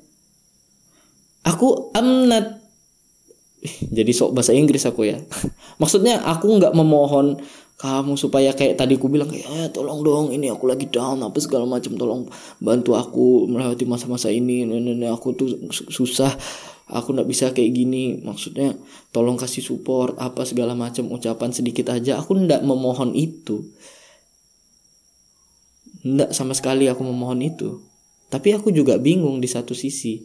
aku 1.45 1.93
I'm 1.93 2.29
not 2.29 2.60
jadi 3.91 4.12
sok 4.15 4.39
bahasa 4.39 4.55
Inggris 4.55 4.88
aku 4.88 5.12
ya. 5.12 5.19
Maksudnya 5.82 6.23
aku 6.23 6.47
nggak 6.60 6.71
memohon 6.71 7.43
kamu 7.79 8.19
supaya 8.19 8.51
kayak 8.51 8.75
tadi 8.75 8.99
aku 8.99 9.07
bilang 9.07 9.31
kayak 9.31 9.47
eh, 9.47 9.67
tolong 9.71 10.03
dong 10.03 10.35
ini 10.35 10.51
aku 10.51 10.67
lagi 10.67 10.91
down 10.91 11.23
apa 11.23 11.39
segala 11.39 11.63
macam 11.63 11.95
tolong 11.95 12.27
bantu 12.59 12.99
aku 12.99 13.47
melewati 13.47 13.87
masa-masa 13.87 14.27
ini 14.27 14.67
nenek 14.67 15.15
aku 15.15 15.31
tuh 15.31 15.47
susah 15.71 16.35
aku 16.89 17.13
nggak 17.13 17.29
bisa 17.29 17.45
kayak 17.53 17.71
gini. 17.71 18.19
Maksudnya 18.19 18.75
tolong 19.13 19.37
kasih 19.37 19.61
support 19.61 20.17
apa 20.17 20.43
segala 20.43 20.73
macam 20.73 21.07
ucapan 21.13 21.53
sedikit 21.53 21.93
aja. 21.93 22.17
Aku 22.19 22.35
ndak 22.35 22.65
memohon 22.65 23.13
itu. 23.13 23.69
Ndak 26.03 26.33
sama 26.33 26.57
sekali 26.57 26.89
aku 26.89 27.05
memohon 27.05 27.39
itu. 27.45 27.85
Tapi 28.29 28.53
aku 28.57 28.73
juga 28.73 28.97
bingung 28.97 29.41
di 29.41 29.49
satu 29.49 29.77
sisi. 29.77 30.21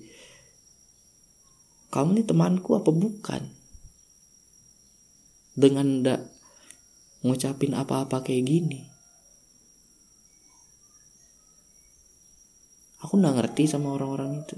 Kamu 1.92 2.18
nih 2.18 2.26
temanku 2.26 2.74
apa 2.74 2.90
bukan? 2.90 3.42
Dengan 5.54 6.02
ndak 6.02 6.33
ngucapin 7.24 7.72
apa-apa 7.72 8.20
kayak 8.20 8.44
gini. 8.44 8.84
Aku 13.00 13.16
nggak 13.16 13.36
ngerti 13.40 13.64
sama 13.68 13.96
orang-orang 13.96 14.44
itu. 14.44 14.56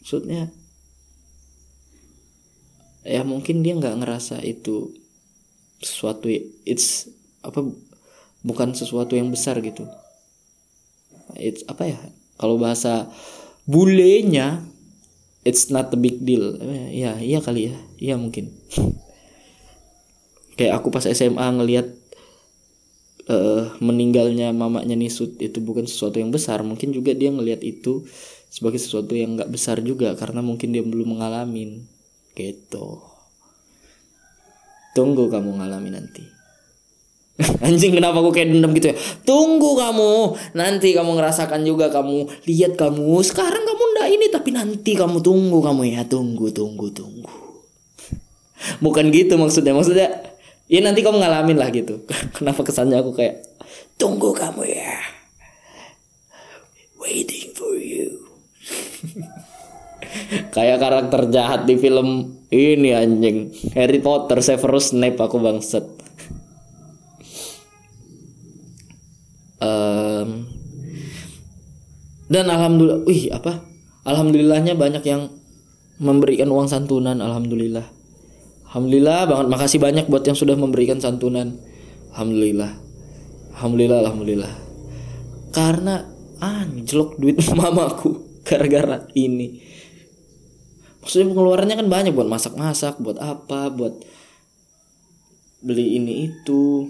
Maksudnya, 0.00 0.52
ya 3.04 3.24
mungkin 3.24 3.64
dia 3.64 3.76
nggak 3.76 4.04
ngerasa 4.04 4.40
itu 4.44 4.92
sesuatu 5.80 6.28
it's 6.68 7.08
apa 7.40 7.60
bukan 8.44 8.76
sesuatu 8.76 9.16
yang 9.16 9.32
besar 9.32 9.60
gitu. 9.64 9.88
It's 11.40 11.64
apa 11.64 11.88
ya? 11.88 12.00
Kalau 12.36 12.60
bahasa 12.60 13.08
bulenya 13.64 14.64
it's 15.44 15.70
not 15.70 15.92
a 15.92 15.98
big 16.00 16.24
deal. 16.24 16.58
Ya 16.90 17.20
iya 17.20 17.38
kali 17.38 17.70
ya. 17.70 17.76
Iya 18.00 18.14
mungkin. 18.18 18.50
Kayak 20.58 20.82
aku 20.82 20.88
pas 20.90 21.04
SMA 21.04 21.46
ngelihat 21.60 21.92
uh, 23.28 23.76
meninggalnya 23.78 24.50
mamanya 24.50 24.96
Nisut 24.96 25.38
itu 25.38 25.60
bukan 25.60 25.86
sesuatu 25.86 26.18
yang 26.18 26.32
besar. 26.34 26.64
Mungkin 26.66 26.90
juga 26.90 27.12
dia 27.14 27.30
ngelihat 27.30 27.62
itu 27.62 28.02
sebagai 28.50 28.80
sesuatu 28.80 29.14
yang 29.14 29.38
nggak 29.38 29.50
besar 29.52 29.84
juga 29.84 30.16
karena 30.18 30.40
mungkin 30.42 30.74
dia 30.74 30.82
belum 30.82 31.14
mengalami. 31.20 31.84
Gitu. 32.34 32.86
Tunggu 34.94 35.26
kamu 35.30 35.58
ngalami 35.58 35.90
nanti 35.90 36.33
Anjing 37.66 37.98
kenapa 37.98 38.22
aku 38.22 38.30
kayak 38.30 38.54
dendam 38.54 38.70
gitu 38.78 38.94
ya? 38.94 38.96
Tunggu 39.26 39.74
kamu. 39.74 40.38
Nanti 40.54 40.94
kamu 40.94 41.18
ngerasakan 41.18 41.66
juga 41.66 41.90
kamu 41.90 42.46
Lihat 42.46 42.78
kamu 42.78 43.10
Sekarang 43.26 43.66
kamu 43.66 43.82
ndak 43.98 44.08
ini 44.14 44.26
Tapi 44.30 44.54
nanti 44.54 44.94
kamu 44.94 45.18
tunggu 45.18 45.58
kamu 45.58 45.82
ya. 45.98 46.06
Tunggu 46.06 46.54
tunggu 46.54 46.94
tunggu. 46.94 47.34
Bukan 48.84 49.10
gitu 49.10 49.34
maksudnya. 49.34 49.74
Maksudnya 49.74 50.08
Ya 50.70 50.80
nanti 50.80 51.02
kamu 51.02 51.18
ngalamin 51.18 51.58
lah 51.58 51.74
gitu. 51.74 52.06
Kenapa 52.38 52.62
kesannya 52.62 53.02
aku 53.02 53.10
kayak 53.18 53.42
Tunggu 53.98 54.30
kamu 54.30 54.62
ya. 54.70 54.94
Waiting 57.02 57.50
for 57.50 57.74
you. 57.74 58.30
Kayak 60.54 60.78
karakter 60.78 61.34
jahat 61.34 61.66
di 61.66 61.74
film 61.82 62.38
Ini 62.54 62.94
anjing. 62.94 63.50
Harry 63.74 63.98
Potter 63.98 64.38
Severus 64.38 64.94
Snape 64.94 65.18
aku 65.18 65.42
bangset 65.42 66.04
um, 69.60 70.28
dan 72.28 72.44
alhamdulillah 72.48 73.04
wih 73.04 73.30
apa? 73.30 73.62
Alhamdulillahnya 74.04 74.76
banyak 74.76 75.04
yang 75.04 75.32
memberikan 76.00 76.50
uang 76.50 76.68
santunan 76.68 77.20
alhamdulillah. 77.20 77.84
Alhamdulillah 78.68 79.30
banget 79.30 79.46
makasih 79.46 79.78
banyak 79.78 80.10
buat 80.10 80.26
yang 80.26 80.34
sudah 80.34 80.56
memberikan 80.58 80.98
santunan. 80.98 81.54
Alhamdulillah. 82.10 82.74
Alhamdulillah 83.54 83.98
alhamdulillah. 84.02 84.52
Karena 85.54 86.02
anjlok 86.42 87.20
duit 87.22 87.38
mamaku 87.54 88.42
gara-gara 88.42 89.06
ini. 89.14 89.62
Maksudnya 91.04 91.30
pengeluarannya 91.30 91.76
kan 91.84 91.88
banyak 91.92 92.12
buat 92.16 92.28
masak-masak 92.28 92.96
buat 92.98 93.20
apa 93.20 93.68
buat 93.68 94.00
beli 95.60 96.00
ini 96.00 96.32
itu 96.32 96.88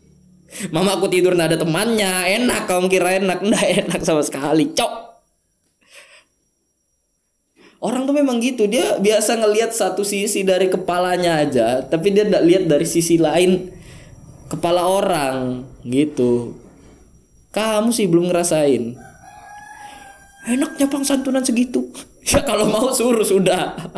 Mama 0.71 0.97
aku 0.97 1.11
tidur 1.11 1.35
ndak 1.35 1.53
ada 1.53 1.57
temannya. 1.59 2.31
Enak, 2.41 2.69
kau 2.69 2.87
kira 2.87 3.19
enak. 3.19 3.43
Ndak 3.43 3.65
enak 3.85 4.01
sama 4.07 4.23
sekali. 4.23 4.71
Cok. 4.71 4.93
Orang 7.81 8.05
tuh 8.05 8.13
memang 8.13 8.37
gitu, 8.37 8.69
dia 8.69 9.01
biasa 9.01 9.41
ngelihat 9.41 9.73
satu 9.73 10.05
sisi 10.05 10.45
dari 10.45 10.69
kepalanya 10.69 11.41
aja, 11.41 11.81
tapi 11.81 12.13
dia 12.13 12.29
ndak 12.29 12.45
lihat 12.45 12.63
dari 12.69 12.85
sisi 12.85 13.17
lain 13.17 13.73
kepala 14.51 14.83
orang 14.83 15.63
gitu. 15.87 16.59
Kamu 17.55 17.95
sih 17.95 18.11
belum 18.11 18.27
ngerasain. 18.27 18.99
Enaknya 20.51 20.91
pang 20.91 21.07
santunan 21.07 21.43
segitu. 21.43 21.87
Ya 22.21 22.45
kalau 22.45 22.69
mau 22.69 22.93
suruh 22.93 23.25
sudah. 23.25 23.73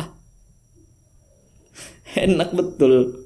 Enak 2.24 2.56
betul. 2.56 3.20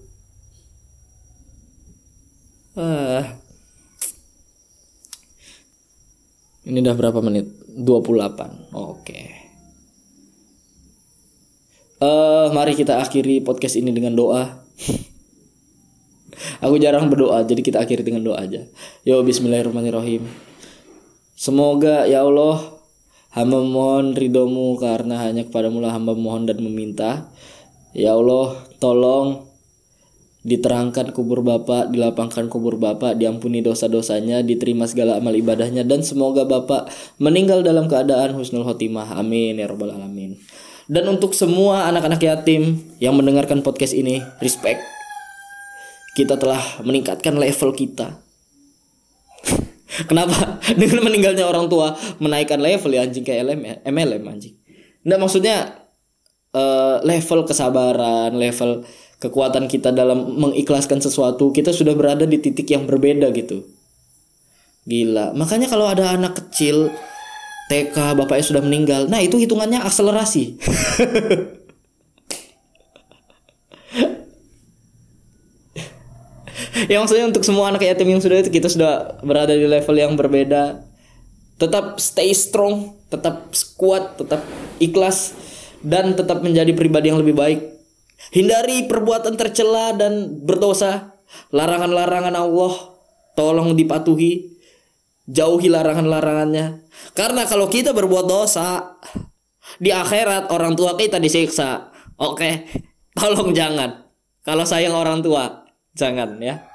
Ah. 2.75 3.39
ini 6.67 6.83
udah 6.83 6.99
berapa 6.99 7.23
menit? 7.23 7.47
28 7.79 8.75
oke. 8.75 9.23
Uh, 12.03 12.51
mari 12.51 12.75
kita 12.75 12.99
akhiri 12.99 13.39
podcast 13.39 13.79
ini 13.79 13.95
dengan 13.95 14.19
doa 14.19 14.67
Aku 16.63 16.79
jarang 16.79 17.11
berdoa, 17.11 17.43
jadi 17.47 17.61
kita 17.63 17.79
akhiri 17.83 18.03
dengan 18.03 18.27
doa 18.27 18.43
aja. 18.43 18.67
Yo 19.03 19.21
bismillahirrahmanirrahim. 19.23 20.27
Semoga 21.39 22.03
ya 22.11 22.27
Allah 22.27 22.79
hamba 23.31 23.63
mohon 23.63 24.19
ridomu 24.19 24.75
karena 24.75 25.23
hanya 25.23 25.47
kepadamu 25.47 25.79
lah 25.79 25.95
hamba 25.95 26.19
mohon 26.19 26.51
dan 26.51 26.59
meminta. 26.59 27.31
Ya 27.95 28.19
Allah, 28.19 28.59
tolong 28.83 29.47
diterangkan 30.43 31.15
kubur 31.15 31.47
Bapak, 31.47 31.95
dilapangkan 31.95 32.51
kubur 32.51 32.79
Bapak, 32.79 33.15
diampuni 33.19 33.63
dosa-dosanya, 33.63 34.43
diterima 34.43 34.91
segala 34.91 35.19
amal 35.19 35.35
ibadahnya 35.35 35.87
dan 35.87 36.03
semoga 36.03 36.43
Bapak 36.43 36.91
meninggal 37.23 37.63
dalam 37.63 37.87
keadaan 37.87 38.35
husnul 38.35 38.67
khotimah. 38.67 39.15
Amin 39.15 39.63
ya 39.63 39.71
rabbal 39.71 39.95
alamin. 39.95 40.35
Dan 40.89 41.05
untuk 41.07 41.37
semua 41.37 41.87
anak-anak 41.87 42.19
yatim 42.19 42.81
yang 42.97 43.13
mendengarkan 43.13 43.61
podcast 43.61 43.93
ini, 43.93 44.25
respect 44.41 44.98
kita 46.19 46.35
telah 46.35 46.61
meningkatkan 46.83 47.39
level 47.39 47.71
kita. 47.71 48.19
Kenapa? 50.11 50.59
Dengan 50.81 51.07
meninggalnya 51.07 51.47
orang 51.47 51.71
tua 51.71 51.95
menaikkan 52.19 52.59
level 52.59 52.91
ya 52.91 53.07
anjing 53.07 53.23
kayak 53.23 53.47
LM, 53.47 53.61
MLM 53.87 54.23
anjing. 54.27 54.59
Nggak 55.07 55.19
maksudnya 55.23 55.57
eh, 56.53 56.97
level 57.07 57.47
kesabaran 57.47 58.35
level 58.35 58.83
kekuatan 59.19 59.67
kita 59.67 59.91
dalam 59.91 60.39
mengikhlaskan 60.39 61.03
sesuatu 61.03 61.51
kita 61.51 61.75
sudah 61.75 61.95
berada 61.99 62.23
di 62.23 62.39
titik 62.39 62.71
yang 62.71 62.87
berbeda 62.87 63.35
gitu 63.35 63.67
gila 64.87 65.35
makanya 65.35 65.67
kalau 65.67 65.91
ada 65.91 66.15
anak 66.15 66.39
kecil 66.39 66.95
TK 67.69 68.15
bapaknya 68.15 68.47
sudah 68.47 68.63
meninggal 68.63 69.11
nah 69.11 69.19
itu 69.19 69.37
hitungannya 69.37 69.83
akselerasi 69.83 70.57
ya 76.87 77.03
maksudnya 77.03 77.27
untuk 77.27 77.43
semua 77.43 77.75
anak 77.75 77.83
yatim 77.83 78.15
yang 78.15 78.23
sudah 78.23 78.39
itu 78.39 78.55
kita 78.55 78.71
sudah 78.71 79.19
berada 79.27 79.51
di 79.51 79.67
level 79.67 79.97
yang 79.99 80.15
berbeda. 80.15 80.87
Tetap 81.59 81.99
stay 81.99 82.31
strong 82.31 82.95
tetap 83.09 83.51
kuat 83.81 84.21
tetap 84.21 84.45
ikhlas 84.79 85.35
dan 85.81 86.13
tetap 86.15 86.45
menjadi 86.45 86.71
pribadi 86.77 87.11
yang 87.11 87.19
lebih 87.19 87.35
baik. 87.35 87.61
Hindari 88.31 88.87
perbuatan 88.87 89.35
tercela 89.35 89.97
dan 89.97 90.45
berdosa. 90.45 91.19
Larangan-larangan 91.53 92.35
Allah 92.37 92.73
tolong 93.35 93.75
dipatuhi. 93.75 94.59
Jauhi 95.29 95.69
larangan-larangannya. 95.69 96.89
Karena 97.13 97.45
kalau 97.45 97.69
kita 97.69 97.93
berbuat 97.93 98.25
dosa 98.25 98.97
di 99.77 99.93
akhirat 99.93 100.49
orang 100.55 100.73
tua 100.73 100.97
kita 100.97 101.21
disiksa. 101.21 101.93
Oke 102.21 102.69
tolong 103.19 103.53
jangan. 103.53 104.09
Kalau 104.45 104.65
sayang 104.65 104.97
orang 104.97 105.21
tua 105.21 105.69
jangan 105.99 106.39
ya 106.39 106.68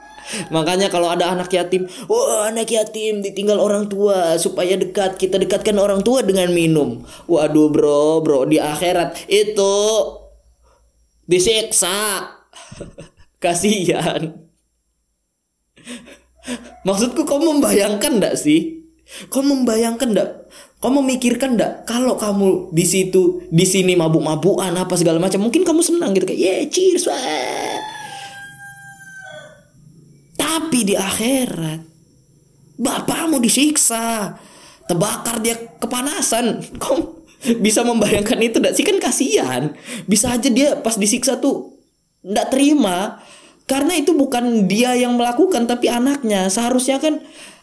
Makanya 0.50 0.88
kalau 0.88 1.12
ada 1.12 1.32
anak 1.32 1.52
yatim, 1.52 1.86
wah 2.08 2.50
anak 2.50 2.72
yatim 2.72 3.20
ditinggal 3.20 3.60
orang 3.60 3.92
tua 3.92 4.40
supaya 4.40 4.76
dekat 4.80 5.20
kita 5.20 5.38
dekatkan 5.40 5.78
orang 5.78 6.02
tua 6.02 6.24
dengan 6.24 6.50
minum. 6.52 7.04
Waduh 7.28 7.70
bro, 7.70 8.24
bro 8.24 8.48
di 8.48 8.58
akhirat 8.58 9.28
itu 9.28 9.76
disiksa. 11.28 12.30
Kasihan. 13.44 14.44
Maksudku 16.84 17.28
kau 17.28 17.40
membayangkan 17.40 18.20
ndak 18.20 18.36
sih? 18.40 18.84
Kau 19.28 19.44
membayangkan 19.44 20.16
ndak? 20.16 20.30
Kau 20.84 20.92
memikirkan 20.92 21.56
ndak 21.56 21.88
kalau 21.88 22.20
kamu 22.20 22.76
di 22.76 22.84
situ 22.84 23.48
di 23.48 23.64
sini 23.64 23.96
mabuk-mabukan 23.96 24.76
apa 24.76 25.00
segala 25.00 25.16
macam 25.16 25.48
mungkin 25.48 25.64
kamu 25.64 25.80
senang 25.80 26.12
gitu 26.12 26.28
kayak 26.28 26.40
yeah 26.44 26.60
cheers 26.68 27.08
wah 27.08 27.73
di 30.84 30.96
akhirat 30.96 31.94
bapakmu 32.78 33.38
disiksa, 33.40 34.36
terbakar 34.90 35.40
dia 35.42 35.56
kepanasan. 35.78 36.62
Kok 36.82 37.24
bisa 37.60 37.84
membayangkan 37.84 38.40
itu 38.40 38.58
tidak 38.60 38.74
sih 38.76 38.86
kan 38.86 38.98
kasihan. 39.00 39.64
Bisa 40.08 40.34
aja 40.34 40.50
dia 40.50 40.80
pas 40.80 40.96
disiksa 40.96 41.38
tuh 41.40 41.76
tidak 42.24 42.56
terima 42.56 43.20
karena 43.68 43.96
itu 44.00 44.16
bukan 44.16 44.68
dia 44.68 44.96
yang 44.96 45.16
melakukan 45.20 45.68
tapi 45.68 45.92
anaknya. 45.92 46.48
Seharusnya 46.48 47.00
kan 47.00 47.20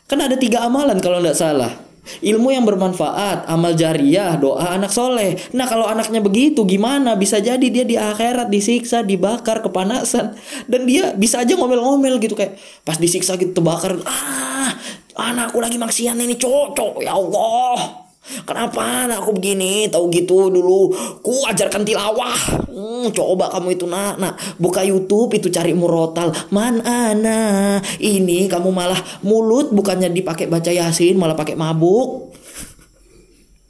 kan 0.09 0.19
ada 0.21 0.37
tiga 0.37 0.67
amalan 0.67 0.99
kalau 0.99 1.23
tidak 1.23 1.39
salah 1.39 1.90
ilmu 2.19 2.51
yang 2.51 2.67
bermanfaat, 2.67 3.47
amal 3.47 3.79
jariah, 3.79 4.35
doa 4.35 4.75
anak 4.75 4.91
soleh. 4.91 5.39
Nah 5.55 5.71
kalau 5.71 5.87
anaknya 5.87 6.19
begitu 6.19 6.67
gimana? 6.67 7.15
Bisa 7.15 7.39
jadi 7.39 7.63
dia 7.63 7.87
di 7.87 7.95
akhirat 7.95 8.51
disiksa, 8.51 9.07
dibakar, 9.07 9.63
kepanasan, 9.63 10.35
dan 10.67 10.83
dia 10.91 11.15
bisa 11.15 11.41
aja 11.47 11.55
ngomel-ngomel 11.55 12.19
gitu 12.19 12.35
kayak 12.35 12.59
pas 12.83 12.99
disiksa 12.99 13.39
gitu 13.39 13.55
terbakar, 13.55 13.95
ah 14.05 14.75
anakku 15.15 15.63
lagi 15.63 15.79
maksiat 15.79 16.19
ini 16.19 16.35
cocok 16.35 17.05
ya 17.05 17.15
Allah. 17.15 18.10
Kenapa 18.47 19.07
anakku 19.07 19.37
begini? 19.37 19.87
Tahu 19.91 20.11
gitu 20.13 20.51
dulu. 20.51 20.93
Ku 21.21 21.45
ajarkan 21.47 21.83
tilawah. 21.83 22.39
Hmm, 22.71 23.11
coba 23.11 23.51
kamu 23.51 23.79
itu 23.79 23.85
nak, 23.87 24.19
nak 24.19 24.35
buka 24.57 24.83
YouTube 24.87 25.35
itu 25.37 25.51
cari 25.51 25.75
murotal. 25.75 26.31
Man 26.55 26.83
ana. 26.83 27.79
Ini 27.99 28.47
kamu 28.47 28.71
malah 28.71 29.01
mulut 29.27 29.75
bukannya 29.75 30.11
dipakai 30.13 30.47
baca 30.47 30.71
yasin 30.71 31.19
malah 31.19 31.35
pakai 31.35 31.59
mabuk. 31.59 32.35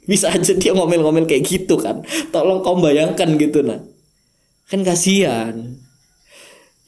Bisa 0.05 0.33
aja 0.33 0.51
dia 0.57 0.71
ngomel-ngomel 0.73 1.29
kayak 1.29 1.45
gitu 1.45 1.77
kan. 1.77 2.01
Tolong 2.33 2.65
kau 2.65 2.77
bayangkan 2.81 3.37
gitu 3.37 3.61
nah. 3.61 3.79
Kan 4.67 4.81
kasihan. 4.81 5.77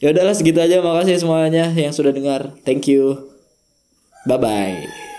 Ya 0.03 0.11
udahlah 0.11 0.35
segitu 0.35 0.59
aja 0.59 0.83
makasih 0.83 1.15
semuanya 1.21 1.71
yang 1.71 1.95
sudah 1.95 2.11
dengar. 2.11 2.57
Thank 2.67 2.91
you. 2.91 3.33
Bye 4.23 4.39
bye 4.39 5.11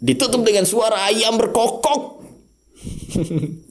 ditutup 0.00 0.44
dengan 0.44 0.68
suara 0.68 1.08
ayam 1.08 1.40
berkokok 1.40 2.22